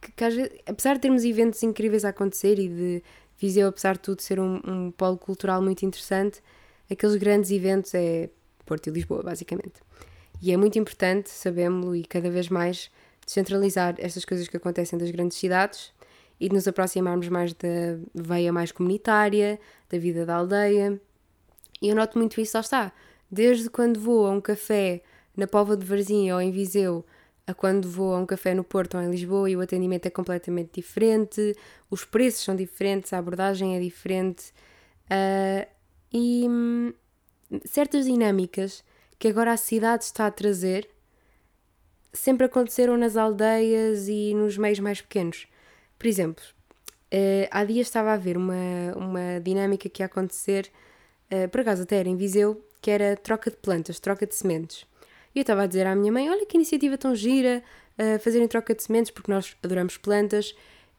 [0.00, 3.02] que, que vezes, apesar de termos eventos incríveis a acontecer e de
[3.38, 6.42] Viseu, apesar de tudo, ser um, um polo cultural muito interessante,
[6.90, 8.28] aqueles grandes eventos é
[8.66, 9.80] Porto e Lisboa, basicamente.
[10.42, 12.90] E é muito importante, sabemos-lo, e cada vez mais
[13.24, 15.92] descentralizar estas coisas que acontecem das grandes cidades
[16.40, 17.68] e de nos aproximarmos mais da
[18.14, 19.60] veia mais comunitária,
[19.90, 21.00] da vida da aldeia.
[21.82, 22.92] E eu noto muito isso, lá está.
[23.30, 25.02] Desde quando vou a um café
[25.36, 27.04] na Pova de Varzim ou em Viseu,
[27.46, 30.10] a quando vou a um café no Porto ou em Lisboa e o atendimento é
[30.10, 31.54] completamente diferente,
[31.90, 34.52] os preços são diferentes, a abordagem é diferente
[35.06, 35.68] uh,
[36.12, 36.92] e hum,
[37.64, 38.82] certas dinâmicas
[39.18, 40.88] que agora a cidade está a trazer
[42.12, 45.46] sempre aconteceram nas aldeias e nos meios mais pequenos.
[46.00, 46.42] Por exemplo,
[47.12, 48.54] uh, há dias estava a ver uma,
[48.96, 50.72] uma dinâmica que ia acontecer,
[51.30, 54.86] uh, por acaso até era em Viseu, que era troca de plantas, troca de sementes.
[55.34, 57.62] E eu estava a dizer à minha mãe: Olha que iniciativa tão gira,
[57.98, 60.54] uh, fazerem troca de sementes, porque nós adoramos plantas.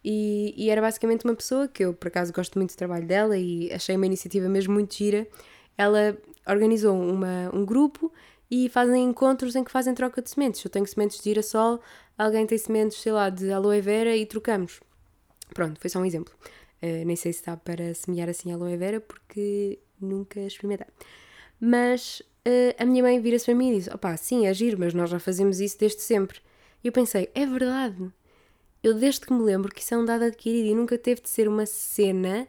[0.06, 3.36] E, e, era basicamente uma pessoa que eu, por acaso, gosto muito do trabalho dela
[3.38, 5.28] e achei uma iniciativa mesmo muito gira.
[5.76, 6.16] Ela
[6.48, 8.12] organizou uma, um grupo
[8.52, 10.64] e fazem encontros em que fazem troca de sementes.
[10.64, 11.80] Eu tenho sementes de girassol,
[12.16, 14.80] alguém tem sementes, sei lá, de aloe vera e trocamos.
[15.54, 16.34] Pronto, foi só um exemplo.
[16.82, 20.88] Uh, nem sei se dá para semear assim aloe vera porque nunca experimentei.
[21.60, 24.94] Mas uh, a minha mãe vira-se para mim e diz: opá, sim, é giro, mas
[24.94, 26.40] nós já fazemos isso desde sempre.
[26.84, 28.12] E eu pensei: é verdade.
[28.84, 31.30] Eu desde que me lembro que isso é um dado adquirido e nunca teve de
[31.30, 32.48] ser uma cena,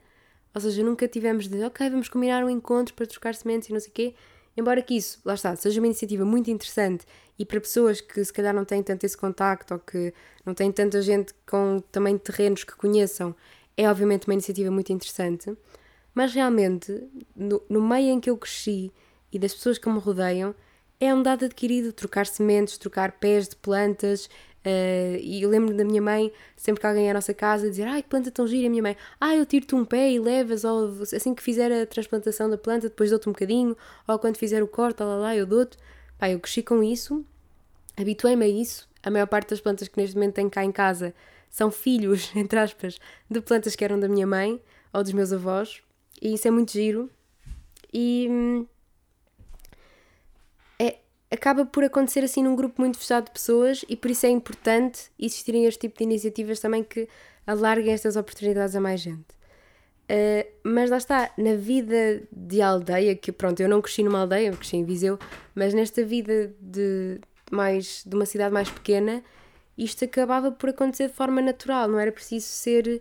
[0.55, 3.81] ou seja, nunca tivemos de, ok, vamos combinar um encontro para trocar sementes e não
[3.81, 4.15] sei o quê.
[4.57, 7.07] Embora que isso, lá está, seja uma iniciativa muito interessante
[7.39, 10.13] e para pessoas que se calhar não têm tanto esse contacto ou que
[10.45, 13.35] não têm tanta gente com também terrenos que conheçam,
[13.77, 15.57] é obviamente uma iniciativa muito interessante.
[16.15, 17.03] Mas realmente,
[17.35, 18.93] no, no meio em que eu cresci
[19.33, 20.55] e das pessoas que me rodeiam,
[21.01, 24.29] é um dado adquirido trocar sementes, trocar pés de plantas.
[24.65, 27.87] Uh, e eu lembro da minha mãe, sempre que alguém ia à nossa casa, dizer:
[27.87, 28.69] Ai, que planta tão gira!
[28.69, 31.85] A minha mãe: Ai, eu tiro-te um pé e levas, ou assim que fizer a
[31.85, 35.47] transplantação da planta, depois dou-te um bocadinho, ou quando fizer o corte, lá, lá, eu
[35.47, 35.77] dou-te.
[36.17, 37.25] Pá, eu cresci com isso,
[37.97, 38.89] habituei-me a isso.
[39.03, 41.13] A maior parte das plantas que neste momento tenho cá em casa
[41.51, 42.99] são filhos, entre aspas,
[43.29, 44.61] de plantas que eram da minha mãe
[44.93, 45.83] ou dos meus avós,
[46.21, 47.11] e isso é muito giro.
[47.93, 48.67] E hum,
[51.33, 55.11] acaba por acontecer assim num grupo muito fechado de pessoas, e por isso é importante
[55.19, 57.09] existirem este tipo de iniciativas também que
[57.47, 59.33] alarguem estas oportunidades a mais gente.
[60.03, 64.49] Uh, mas lá está, na vida de aldeia, que pronto, eu não cresci numa aldeia,
[64.49, 65.19] eu cresci em Viseu,
[65.55, 67.19] mas nesta vida de,
[67.51, 69.23] mais, de uma cidade mais pequena,
[69.79, 73.01] isto acabava por acontecer de forma natural, não era preciso ser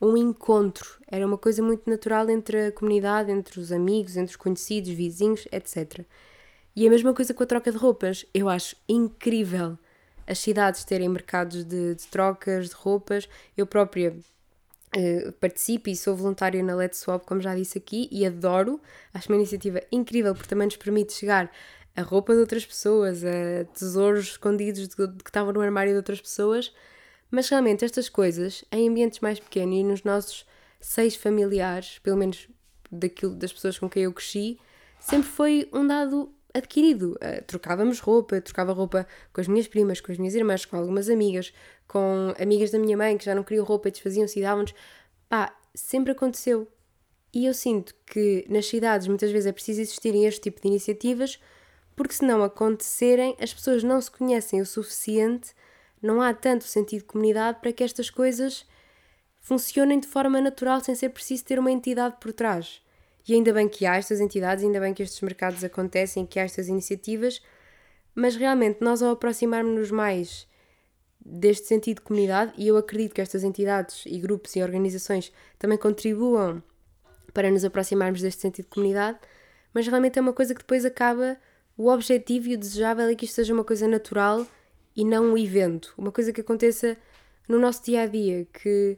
[0.00, 0.98] um encontro.
[1.06, 5.46] Era uma coisa muito natural entre a comunidade, entre os amigos, entre os conhecidos, vizinhos,
[5.52, 6.04] etc.
[6.74, 8.24] E a mesma coisa com a troca de roupas.
[8.32, 9.78] Eu acho incrível
[10.26, 13.28] as cidades terem mercados de, de trocas de roupas.
[13.56, 14.14] Eu própria
[14.96, 18.80] uh, participo e sou voluntária na Let's Swap, como já disse aqui, e adoro.
[19.12, 21.50] Acho uma iniciativa incrível porque também nos permite chegar
[21.96, 25.96] a roupa de outras pessoas, a tesouros escondidos de, de que estavam no armário de
[25.96, 26.72] outras pessoas
[27.30, 30.44] mas realmente estas coisas, em ambientes mais pequenos e nos nossos
[30.80, 32.48] seis familiares, pelo menos
[32.90, 34.58] daquilo, das pessoas com quem eu cresci,
[34.98, 37.12] sempre foi um dado adquirido.
[37.16, 41.08] Uh, trocávamos roupa, trocava roupa com as minhas primas, com as minhas irmãs, com algumas
[41.08, 41.52] amigas,
[41.86, 44.74] com amigas da minha mãe que já não queriam roupa e desfaziam-se e davam-nos.
[45.28, 46.66] Pá, sempre aconteceu.
[47.32, 51.38] E eu sinto que nas cidades muitas vezes é preciso existirem este tipo de iniciativas,
[51.94, 55.54] porque se não acontecerem, as pessoas não se conhecem o suficiente
[56.02, 58.66] não há tanto sentido de comunidade para que estas coisas
[59.40, 62.82] funcionem de forma natural sem ser preciso ter uma entidade por trás.
[63.26, 66.42] E ainda bem que há estas entidades, ainda bem que estes mercados acontecem, que há
[66.42, 67.42] estas iniciativas,
[68.14, 70.48] mas realmente nós ao aproximarmos-nos mais
[71.24, 75.76] deste sentido de comunidade, e eu acredito que estas entidades e grupos e organizações também
[75.76, 76.62] contribuam
[77.32, 79.18] para nos aproximarmos deste sentido de comunidade,
[79.72, 81.36] mas realmente é uma coisa que depois acaba
[81.76, 84.46] o objetivo e o desejável é que isto seja uma coisa natural
[84.96, 86.96] e não um evento, uma coisa que aconteça
[87.48, 88.96] no nosso dia a dia, que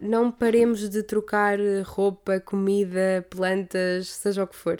[0.00, 4.78] não paremos de trocar roupa, comida, plantas, seja o que for.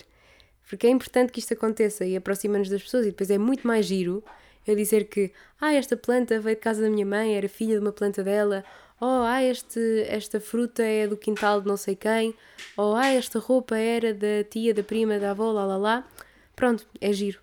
[0.68, 3.86] Porque é importante que isto aconteça e aproxima-nos das pessoas e depois é muito mais
[3.86, 4.22] giro
[4.66, 7.80] eu dizer que, ah, esta planta veio de casa da minha mãe, era filha de
[7.80, 8.64] uma planta dela,
[9.00, 12.34] oh, ah, este, esta fruta é do quintal de não sei quem,
[12.76, 16.08] ou ah, esta roupa era da tia, da prima, da avó, lá lá lá.
[16.54, 17.40] Pronto, é giro.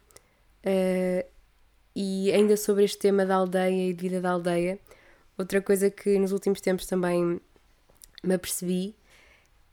[0.65, 1.25] Uh,
[1.95, 4.79] e ainda sobre este tema da aldeia e de vida da aldeia,
[5.37, 7.41] outra coisa que nos últimos tempos também
[8.23, 8.95] me apercebi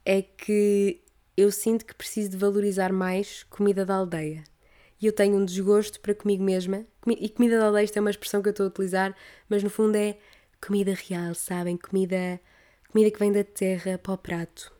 [0.05, 1.01] é que
[1.35, 4.43] eu sinto que preciso de valorizar mais comida da aldeia.
[5.01, 6.85] E eu tenho um desgosto para comigo mesma.
[7.07, 9.15] E comida da aldeia, isto é uma expressão que eu estou a utilizar,
[9.49, 10.17] mas no fundo é
[10.65, 11.77] comida real, sabem?
[11.77, 12.39] Comida,
[12.91, 14.71] comida que vem da terra para o prato.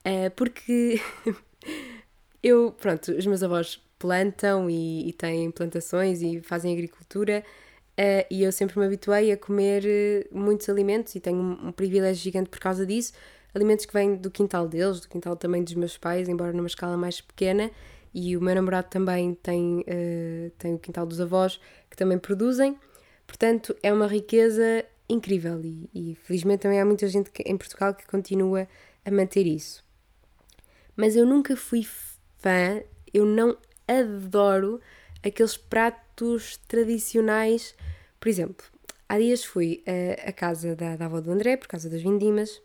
[0.00, 1.00] Uh, porque
[2.42, 7.44] eu, pronto, os meus avós plantam e, e têm plantações e fazem agricultura
[8.00, 12.22] uh, e eu sempre me habituei a comer eh, muitos alimentos e tenho um, privilégio
[12.22, 13.12] gigante por causa disso
[13.54, 16.96] alimentos que vêm do quintal deles, do quintal também dos meus pais, embora numa escala
[16.96, 17.70] mais pequena,
[18.12, 22.78] e o meu namorado também tem, uh, tem o quintal dos avós, que também produzem.
[23.26, 27.94] Portanto, é uma riqueza incrível e, e felizmente também há muita gente que, em Portugal
[27.94, 28.68] que continua
[29.04, 29.84] a manter isso.
[30.96, 31.86] Mas eu nunca fui
[32.38, 32.82] fã,
[33.12, 34.80] eu não adoro
[35.22, 37.74] aqueles pratos tradicionais.
[38.20, 38.66] Por exemplo,
[39.08, 42.62] há dias fui à, à casa da, da avó do André, por causa das vindimas,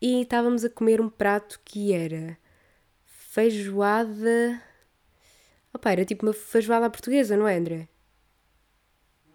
[0.00, 2.36] e estávamos a comer um prato que era
[3.06, 4.62] feijoada.
[5.72, 7.88] Opa, era tipo uma feijoada portuguesa, não é, André?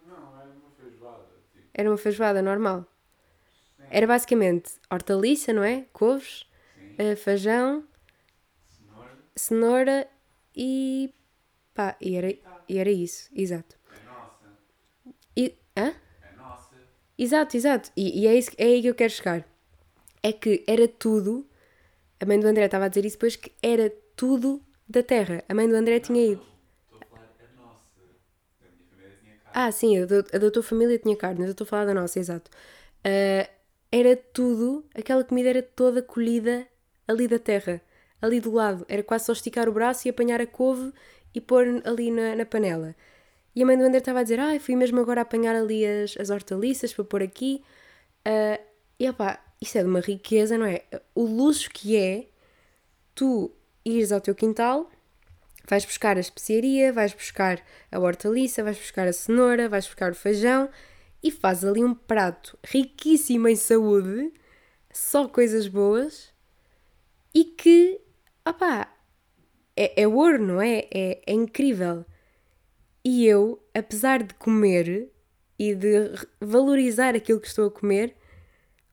[0.06, 1.24] Não, era uma feijoada.
[1.52, 1.68] Tipo...
[1.74, 2.86] Era uma feijoada normal.
[3.76, 3.82] Sim.
[3.90, 5.86] Era basicamente hortaliça, não é?
[5.92, 6.46] Couves,
[7.00, 7.84] uh, feijão,
[8.68, 9.18] cenoura.
[9.34, 10.08] cenoura
[10.54, 11.12] e.
[11.74, 12.30] pá, e era,
[12.68, 13.77] e era isso, exato.
[15.78, 15.94] É hã?
[16.22, 16.76] É nossa.
[17.16, 17.90] Exato, exato.
[17.96, 19.44] E, e é, isso, é aí que eu quero chegar
[20.22, 21.46] é que era tudo.
[22.20, 25.44] A mãe do André estava a dizer isso depois que era tudo da terra.
[25.48, 26.42] A mãe do André tinha ido.
[26.92, 27.84] Estou a falar da nossa.
[28.60, 29.68] Da minha família tinha carne.
[29.68, 31.84] Ah, sim, a da, a da tua família tinha carne, mas eu estou a falar
[31.84, 32.50] da nossa, exato.
[33.06, 33.48] Uh,
[33.90, 36.66] era tudo, aquela comida era toda colhida
[37.06, 37.80] ali da terra,
[38.20, 38.84] ali do lado.
[38.88, 40.92] Era quase só esticar o braço e apanhar a couve
[41.34, 42.94] e pôr ali na, na panela.
[43.58, 46.16] E a mãe do André estava a dizer: Ah, fui mesmo agora apanhar ali as,
[46.16, 47.60] as hortaliças para pôr aqui.
[48.24, 48.62] Uh,
[49.00, 50.84] e opá, isto é de uma riqueza, não é?
[51.12, 52.28] O luxo que é
[53.16, 53.50] tu
[53.84, 54.88] ires ao teu quintal,
[55.68, 60.14] vais buscar a especiaria, vais buscar a hortaliça, vais buscar a cenoura, vais buscar o
[60.14, 60.70] feijão
[61.20, 64.32] e fazes ali um prato riquíssimo em saúde,
[64.92, 66.32] só coisas boas
[67.34, 68.00] e que,
[68.48, 68.94] opá,
[69.76, 70.86] é, é ouro, não é?
[70.94, 71.22] é?
[71.26, 72.04] É incrível.
[73.10, 75.10] E eu, apesar de comer
[75.58, 78.14] e de valorizar aquilo que estou a comer,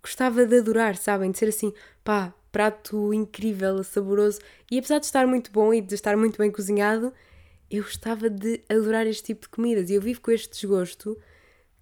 [0.02, 1.32] gostava de adorar, sabem?
[1.32, 4.40] De ser assim, pá, prato incrível, saboroso.
[4.72, 7.12] E apesar de estar muito bom e de estar muito bem cozinhado,
[7.70, 9.90] eu gostava de adorar este tipo de comidas.
[9.90, 11.20] E eu vivo com este desgosto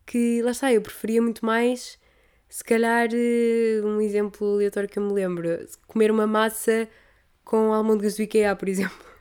[0.03, 1.99] que, lá está, eu preferia muito mais,
[2.49, 5.49] se calhar, eh, um exemplo aleatório que eu me lembro,
[5.86, 6.89] comer uma massa
[7.45, 9.12] com almôndegas do IKEA, por exemplo.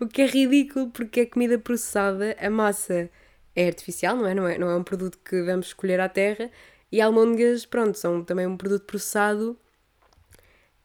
[0.00, 3.10] O que é ridículo porque é comida processada, a massa
[3.54, 4.34] é artificial, não é?
[4.34, 6.50] Não é, não é um produto que vamos escolher à terra
[6.90, 9.58] e almôndegas, pronto, são também um produto processado.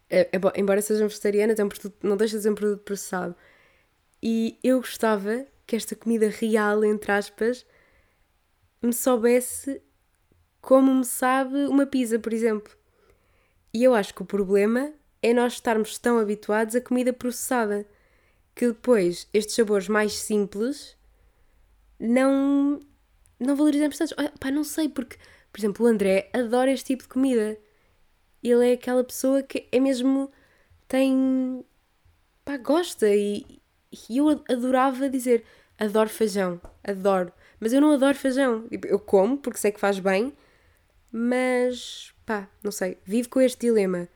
[0.09, 3.35] É, é, embora sejam vegetarianas, é um produto, não deixa de ser um produto processado.
[4.21, 7.65] E eu gostava que esta comida real, entre aspas,
[8.81, 9.81] me soubesse
[10.61, 12.73] como me sabe uma pizza, por exemplo.
[13.73, 17.85] E eu acho que o problema é nós estarmos tão habituados à comida processada
[18.55, 20.97] que depois estes sabores mais simples
[21.99, 22.79] não,
[23.39, 24.15] não valorizamos tanto.
[24.39, 25.17] Pá, não sei, porque
[25.55, 27.57] por exemplo, o André adora este tipo de comida.
[28.43, 30.29] Ele é aquela pessoa que é mesmo.
[30.85, 31.63] tem.
[32.43, 33.07] pá, gosta.
[33.07, 33.61] E,
[34.09, 35.45] e eu adorava dizer:
[35.79, 37.31] adoro feijão, adoro.
[37.57, 38.67] Mas eu não adoro feijão.
[38.67, 40.33] Tipo, eu como porque sei que faz bem,
[41.09, 42.97] mas pá, não sei.
[43.05, 44.09] Vivo com este dilema.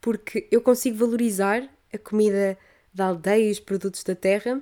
[0.00, 2.56] Porque eu consigo valorizar a comida
[2.96, 4.60] da aldeia e os produtos da terra,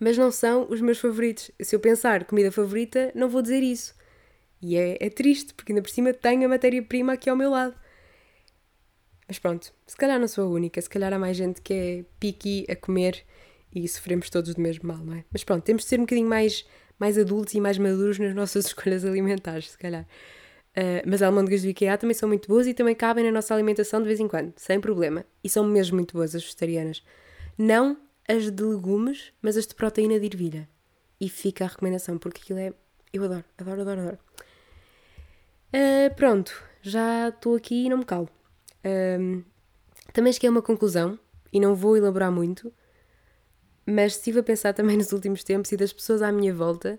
[0.00, 1.50] mas não são os meus favoritos.
[1.60, 3.94] Se eu pensar comida favorita, não vou dizer isso.
[4.62, 7.74] E é, é triste, porque ainda por cima tenho a matéria-prima aqui ao meu lado.
[9.28, 12.04] Mas pronto, se calhar não sou a única, se calhar há mais gente que é
[12.18, 13.22] piqui a comer
[13.74, 15.24] e sofremos todos do mesmo mal, não é?
[15.30, 16.66] Mas pronto, temos de ser um bocadinho mais,
[16.98, 20.06] mais adultos e mais maduros nas nossas escolhas alimentares, se calhar.
[20.76, 23.52] Uh, mas as almôndegas do IKEA também são muito boas e também cabem na nossa
[23.54, 25.24] alimentação de vez em quando, sem problema.
[25.44, 27.02] E são mesmo muito boas as vegetarianas.
[27.58, 30.68] Não as de legumes, mas as de proteína de ervilha.
[31.20, 32.72] E fica a recomendação, porque aquilo é.
[33.12, 34.18] Eu adoro, adoro, adoro, adoro.
[35.74, 38.28] Uh, pronto, já estou aqui e não me calo.
[38.84, 39.44] Uh,
[40.12, 41.18] também cheguei a uma conclusão,
[41.52, 42.72] e não vou elaborar muito,
[43.84, 46.98] mas estive a pensar também nos últimos tempos e das pessoas à minha volta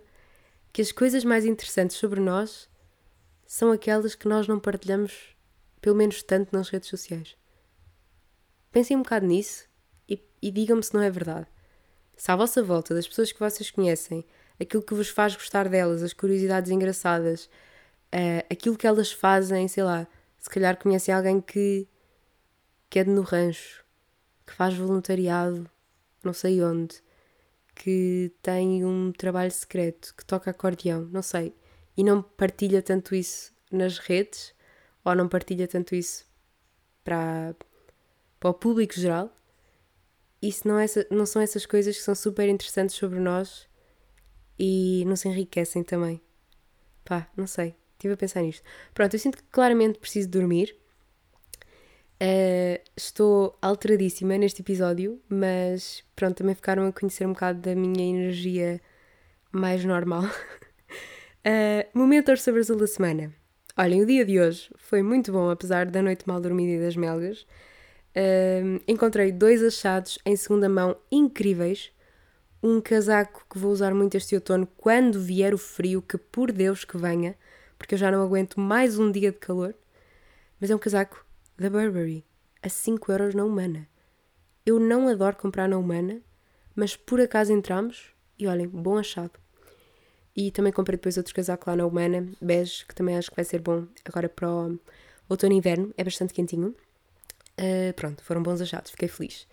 [0.72, 2.70] que as coisas mais interessantes sobre nós
[3.54, 5.14] são aquelas que nós não partilhamos,
[5.80, 7.38] pelo menos tanto, nas redes sociais.
[8.72, 9.68] Pensem um bocado nisso
[10.10, 11.46] e, e digam-me se não é verdade.
[12.18, 14.26] Se à vossa volta, das pessoas que vocês conhecem,
[14.60, 19.84] aquilo que vos faz gostar delas, as curiosidades engraçadas, uh, aquilo que elas fazem, sei
[19.84, 20.08] lá,
[20.40, 21.88] se calhar conhecem alguém que,
[22.90, 23.86] que é de no rancho,
[24.48, 25.70] que faz voluntariado,
[26.24, 27.04] não sei onde,
[27.76, 31.54] que tem um trabalho secreto, que toca acordeão, não sei,
[31.96, 34.54] e não partilha tanto isso nas redes,
[35.04, 36.26] ou não partilha tanto isso
[37.04, 37.56] para,
[38.40, 39.34] para o público geral,
[40.42, 43.68] isso não, é, não são essas coisas que são super interessantes sobre nós
[44.60, 46.22] e nos enriquecem também.
[47.06, 47.76] Pá, não sei.
[47.94, 48.64] Estive a pensar nisto.
[48.94, 50.76] Pronto, eu sinto que claramente preciso dormir.
[52.22, 58.04] Uh, estou alteradíssima neste episódio, mas pronto, também ficaram a conhecer um bocado da minha
[58.04, 58.82] energia
[59.52, 60.24] mais normal.
[61.46, 63.34] uh, momento azul da semana.
[63.78, 66.96] Olhem, o dia de hoje foi muito bom, apesar da noite mal dormida e das
[66.96, 67.42] melgas.
[68.16, 71.92] Uh, encontrei dois achados em segunda mão incríveis
[72.62, 76.86] um casaco que vou usar muito este outono quando vier o frio, que por Deus
[76.86, 77.36] que venha,
[77.78, 79.76] porque eu já não aguento mais um dia de calor.
[80.62, 81.26] Mas é um casaco
[81.58, 82.24] da Burberry,
[82.62, 83.86] a 5 euros na Humana.
[84.66, 86.22] Eu não adoro comprar na Humana,
[86.74, 89.43] mas por acaso entramos e olhem, bom achado.
[90.36, 93.46] E também comprei depois outro casaco lá na Humana, bege, que também acho que vai
[93.46, 94.80] ser bom agora para o
[95.30, 96.76] outono e inverno, é bastante quentinho.
[97.60, 99.48] Uh, pronto, foram bons achados, fiquei feliz.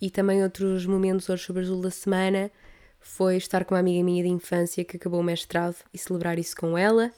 [0.00, 2.50] E também outros momentos hoje sobre azul da semana
[3.00, 6.54] foi estar com uma amiga minha de infância que acabou o mestrado e celebrar isso
[6.56, 7.10] com ela.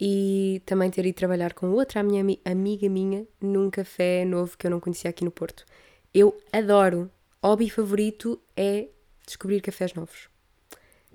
[0.00, 4.70] E também ter ido trabalhar com outra minha amiga minha num café novo que eu
[4.70, 5.64] não conhecia aqui no Porto.
[6.12, 7.10] Eu adoro.
[7.42, 8.88] Hobby favorito é
[9.26, 10.29] descobrir cafés novos.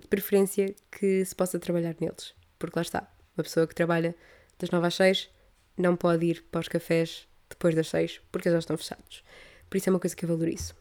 [0.05, 2.35] De preferência que se possa trabalhar neles.
[2.59, 4.15] Porque lá está, uma pessoa que trabalha
[4.59, 5.31] das 9 às 6
[5.75, 9.23] não pode ir para os cafés depois das 6 porque já estão fechados.
[9.67, 10.75] Por isso é uma coisa que eu valorizo.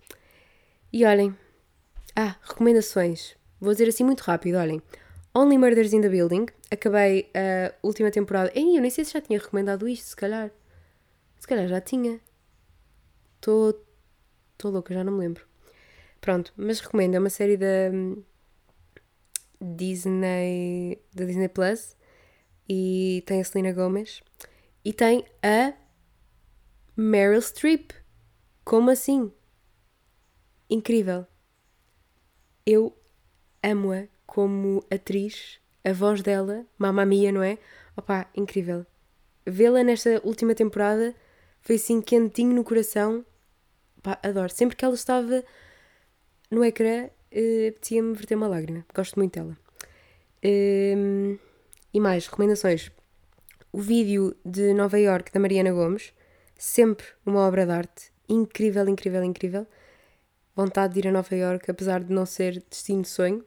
[0.93, 1.35] E olhem.
[2.15, 3.35] Ah, recomendações.
[3.59, 4.83] Vou dizer assim muito rápido, olhem.
[5.35, 6.45] Only Murders in the Building.
[6.71, 8.53] Acabei a última temporada.
[8.55, 10.51] Ei, eu nem sei se já tinha recomendado isto, se calhar.
[11.41, 12.21] Se calhar já tinha.
[13.37, 13.83] Estou.
[14.53, 15.47] Estou louca, já não me lembro.
[16.21, 17.15] Pronto, mas recomendo.
[17.15, 17.91] É uma série da.
[19.77, 20.99] Disney.
[21.15, 21.97] da Disney Plus.
[22.69, 24.23] E tem a Selena Gomez.
[24.85, 25.75] E tem a.
[26.97, 27.93] Meryl Streep.
[28.65, 29.33] Como assim?
[30.71, 31.27] Incrível.
[32.65, 32.97] Eu
[33.63, 37.59] amo-a como atriz, a voz dela, Mamma Mia, não é?
[37.97, 38.87] Opá, incrível.
[39.47, 41.15] Vê-la nesta última temporada
[41.61, 43.25] foi assim quentinho no coração.
[44.03, 44.51] Pá, adoro.
[44.51, 45.45] Sempre que ela estava
[46.51, 48.85] no ecrã, uh, apetecia-me verter uma lágrima.
[48.95, 49.57] Gosto muito dela.
[50.45, 51.39] Um,
[51.93, 52.91] e mais, recomendações.
[53.73, 56.13] O vídeo de Nova York da Mariana Gomes,
[56.57, 59.67] sempre uma obra de arte incrível, incrível, incrível.
[60.55, 63.45] Vontade de ir a Nova York, apesar de não ser destino de sonho.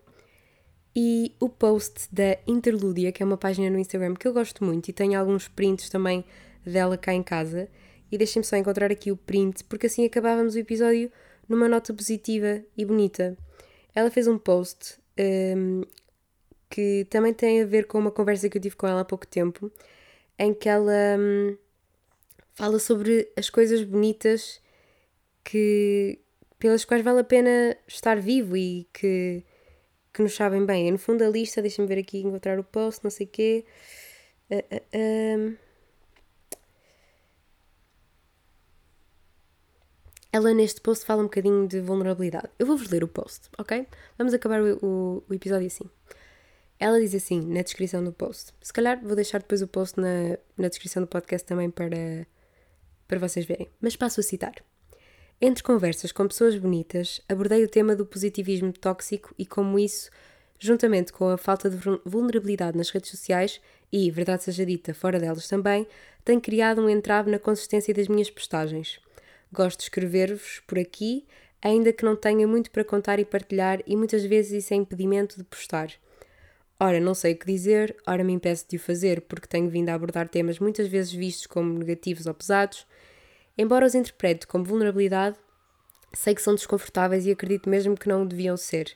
[0.95, 4.89] E o post da Interlúdia, que é uma página no Instagram que eu gosto muito
[4.89, 6.25] e tenho alguns prints também
[6.65, 7.69] dela cá em casa.
[8.11, 11.11] E deixem-me só encontrar aqui o print, porque assim acabávamos o episódio
[11.47, 13.37] numa nota positiva e bonita.
[13.97, 15.81] Ela fez um post um,
[16.69, 19.25] que também tem a ver com uma conversa que eu tive com ela há pouco
[19.25, 19.71] tempo,
[20.37, 21.57] em que ela um,
[22.53, 24.61] fala sobre as coisas bonitas
[25.43, 26.19] que,
[26.59, 29.43] pelas quais vale a pena estar vivo e que,
[30.13, 30.89] que nos sabem bem.
[30.89, 33.65] E no fundo a lista, deixa-me ver aqui, encontrar o post, não sei o quê.
[34.51, 35.66] Uh, uh, uh.
[40.37, 42.47] Ela neste post fala um bocadinho de vulnerabilidade.
[42.59, 43.87] Eu vou-vos ler o post, ok?
[44.19, 45.85] Vamos acabar o, o, o, episódio assim.
[46.79, 48.53] Ela diz assim, na descrição do post.
[48.61, 52.27] Se calhar vou deixar depois o post na, na descrição do podcast também para,
[53.07, 53.67] para vocês verem.
[53.81, 54.53] Mas passo a citar.
[55.41, 60.11] Entre conversas com pessoas bonitas, abordei o tema do positivismo tóxico e como isso,
[60.59, 63.59] juntamente com a falta de vulnerabilidade nas redes sociais
[63.91, 65.87] e, verdade seja dita, fora delas também,
[66.23, 68.99] tem criado um entrave na consistência das minhas postagens.
[69.51, 71.25] Gosto de escrever-vos por aqui,
[71.61, 75.37] ainda que não tenha muito para contar e partilhar, e muitas vezes isso é impedimento
[75.37, 75.91] de postar.
[76.79, 79.89] Ora, não sei o que dizer, ora me impeço de o fazer, porque tenho vindo
[79.89, 82.85] a abordar temas muitas vezes vistos como negativos ou pesados,
[83.57, 85.35] Embora os interprete como vulnerabilidade,
[86.13, 88.95] sei que são desconfortáveis e acredito mesmo que não o deviam ser.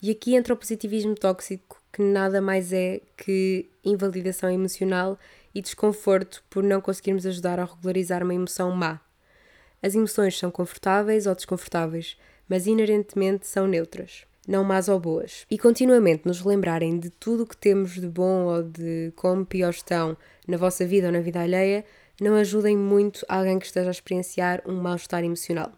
[0.00, 5.18] E aqui entra o positivismo tóxico, que nada mais é que invalidação emocional
[5.52, 9.00] e desconforto por não conseguirmos ajudar a regularizar uma emoção má.
[9.82, 12.16] As emoções são confortáveis ou desconfortáveis,
[12.48, 15.44] mas inerentemente são neutras, não más ou boas.
[15.50, 19.70] E continuamente nos lembrarem de tudo o que temos de bom ou de como pior
[19.70, 20.16] estão
[20.46, 21.84] na vossa vida ou na vida alheia,
[22.20, 25.72] não ajudem muito alguém que esteja a experienciar um mal-estar emocional.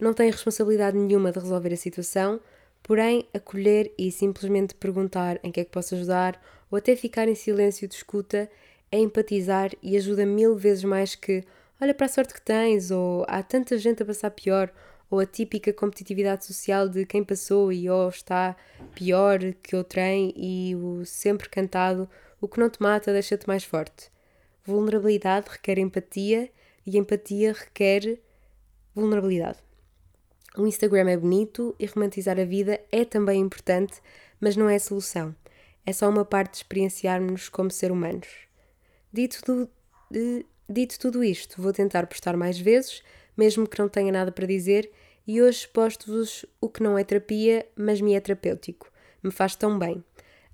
[0.00, 2.40] Não têm responsabilidade nenhuma de resolver a situação,
[2.82, 6.40] porém, acolher e simplesmente perguntar em que é que posso ajudar
[6.70, 8.48] ou até ficar em silêncio de escuta
[8.90, 11.44] é empatizar e ajuda mil vezes mais que
[11.82, 14.72] olha para a sorte que tens, ou há tanta gente a passar pior,
[15.10, 18.56] ou a típica competitividade social de quem passou e ou está
[18.94, 22.08] pior que o trem e o sempre cantado
[22.40, 24.12] o que não te mata deixa-te mais forte.
[24.64, 26.48] Vulnerabilidade requer empatia
[26.86, 28.20] e empatia requer
[28.94, 29.58] vulnerabilidade.
[30.56, 34.00] O Instagram é bonito e romantizar a vida é também importante,
[34.40, 35.34] mas não é a solução.
[35.84, 38.28] É só uma parte de experienciarmos como ser humanos.
[39.12, 39.68] Dito, tu,
[40.08, 43.02] de, dito tudo isto, vou tentar postar mais vezes,
[43.36, 44.90] mesmo que não tenha nada para dizer,
[45.26, 48.90] e hoje posto-vos o que não é terapia, mas me é terapêutico.
[49.22, 50.02] Me faz tão bem.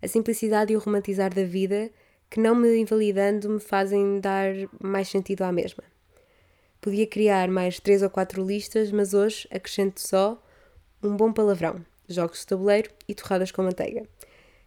[0.02, 1.90] A simplicidade e o romantizar da vida,
[2.28, 5.82] que não me invalidando, me fazem dar mais sentido à mesma.
[6.80, 10.40] Podia criar mais três ou quatro listas, mas hoje acrescento só
[11.02, 14.02] um bom palavrão, jogos de tabuleiro e torradas com manteiga.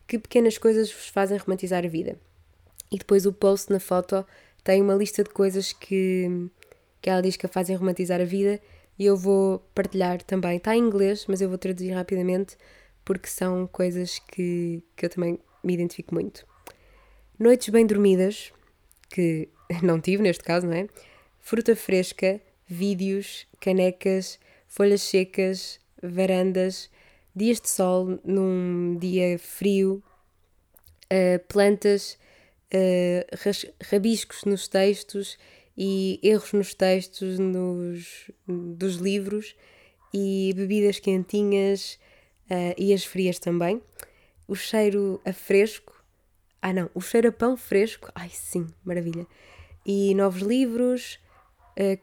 [0.08, 2.18] Que pequenas coisas vos fazem romantizar a vida?
[2.92, 4.26] E depois o post na foto
[4.64, 6.50] tem uma lista de coisas que,
[7.02, 8.60] que ela diz que a fazem romantizar a vida
[8.98, 10.58] e eu vou partilhar também.
[10.58, 12.56] Está em inglês, mas eu vou traduzir rapidamente
[13.04, 16.46] porque são coisas que, que eu também me identifico muito.
[17.40, 18.54] Noites bem dormidas,
[19.10, 19.50] que
[19.82, 20.88] não tive neste caso, não é?
[21.40, 26.90] Fruta fresca, vídeos, canecas, folhas secas, varandas,
[27.36, 30.04] dias de sol num dia frio,
[31.12, 32.18] uh, plantas
[32.74, 35.38] uh, rabiscos nos textos
[35.78, 39.56] e erros nos textos nos, dos livros
[40.14, 42.00] e bebidas quentinhas
[42.50, 43.82] uh, e as frias também.
[44.48, 45.94] O cheiro a fresco.
[46.62, 48.12] Ah, não, o cheiro a pão fresco.
[48.14, 49.26] Ai, sim, maravilha.
[49.86, 51.20] E novos livros,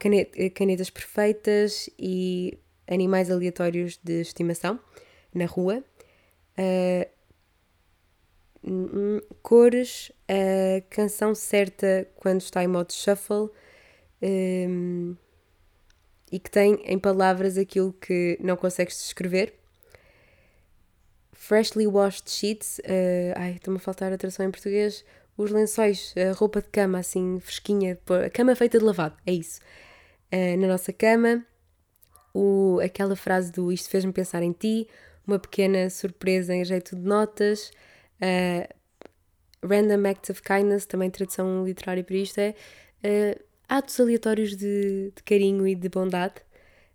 [0.00, 2.58] canet canetas perfeitas e
[2.88, 4.80] animais aleatórios de estimação
[5.32, 5.84] na rua.
[9.42, 13.50] Cores, a canção certa quando está em modo shuffle
[14.22, 15.16] um,
[16.30, 19.54] e que tem em palavras aquilo que não consegues descrever.
[21.32, 25.04] Freshly washed sheets, uh, ai, estou-me a faltar a tradução em português.
[25.36, 29.60] Os lençóis, a roupa de cama assim fresquinha, a cama feita de lavado, é isso.
[30.32, 31.46] Uh, na nossa cama,
[32.34, 34.88] o, aquela frase do isto fez-me pensar em ti,
[35.26, 37.70] uma pequena surpresa em jeito de notas,
[38.20, 38.78] Uh,
[39.62, 42.54] random Acts of Kindness, também tradução literária para isto, é
[43.04, 46.36] uh, atos aleatórios de, de, carinho e de bondade.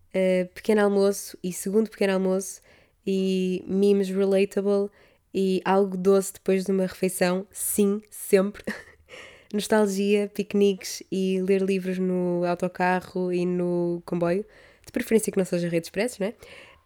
[0.09, 2.61] Uh, pequeno almoço e segundo pequeno almoço
[3.05, 4.89] e memes relatable
[5.33, 8.63] e algo doce depois de uma refeição, sim, sempre.
[9.51, 14.45] Nostalgia, piqueniques e ler livros no autocarro e no comboio,
[14.85, 16.33] de preferência que não seja redes expressos, né?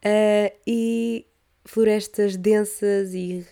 [0.06, 1.26] Uh, e
[1.66, 3.46] florestas densas e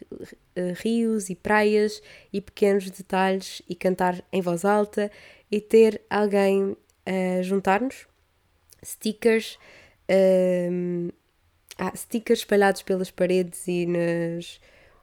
[0.57, 2.01] uh, rios e praias
[2.31, 5.11] e pequenos detalhes e cantar em voz alta
[5.51, 6.75] e ter alguém
[7.05, 8.07] a juntar-nos,
[8.83, 9.59] stickers,
[10.71, 11.09] um,
[11.77, 14.59] ah, stickers espalhados pelas paredes e nas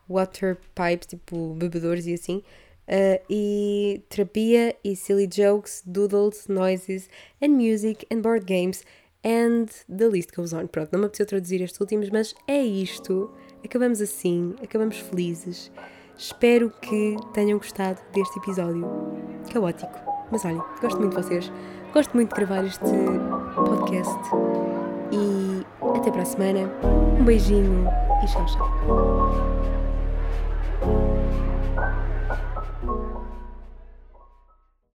[0.09, 2.39] water pipes, tipo bebedores e assim,
[2.89, 7.09] uh, e terapia e silly jokes, doodles, noises,
[7.41, 8.85] and music and board games
[9.25, 10.67] And the list goes on.
[10.67, 13.33] Pronto, não me apeteceu traduzir estes últimos, mas é isto.
[13.65, 15.71] Acabamos assim, acabamos felizes.
[16.17, 18.87] Espero que tenham gostado deste episódio
[19.53, 19.99] caótico.
[20.31, 21.53] Mas olhem, gosto muito de vocês,
[21.93, 22.85] gosto muito de gravar este
[23.55, 24.15] podcast.
[25.13, 25.67] E
[25.99, 26.71] até para a semana.
[27.21, 27.87] Um beijinho
[28.23, 29.52] e tchau, tchau.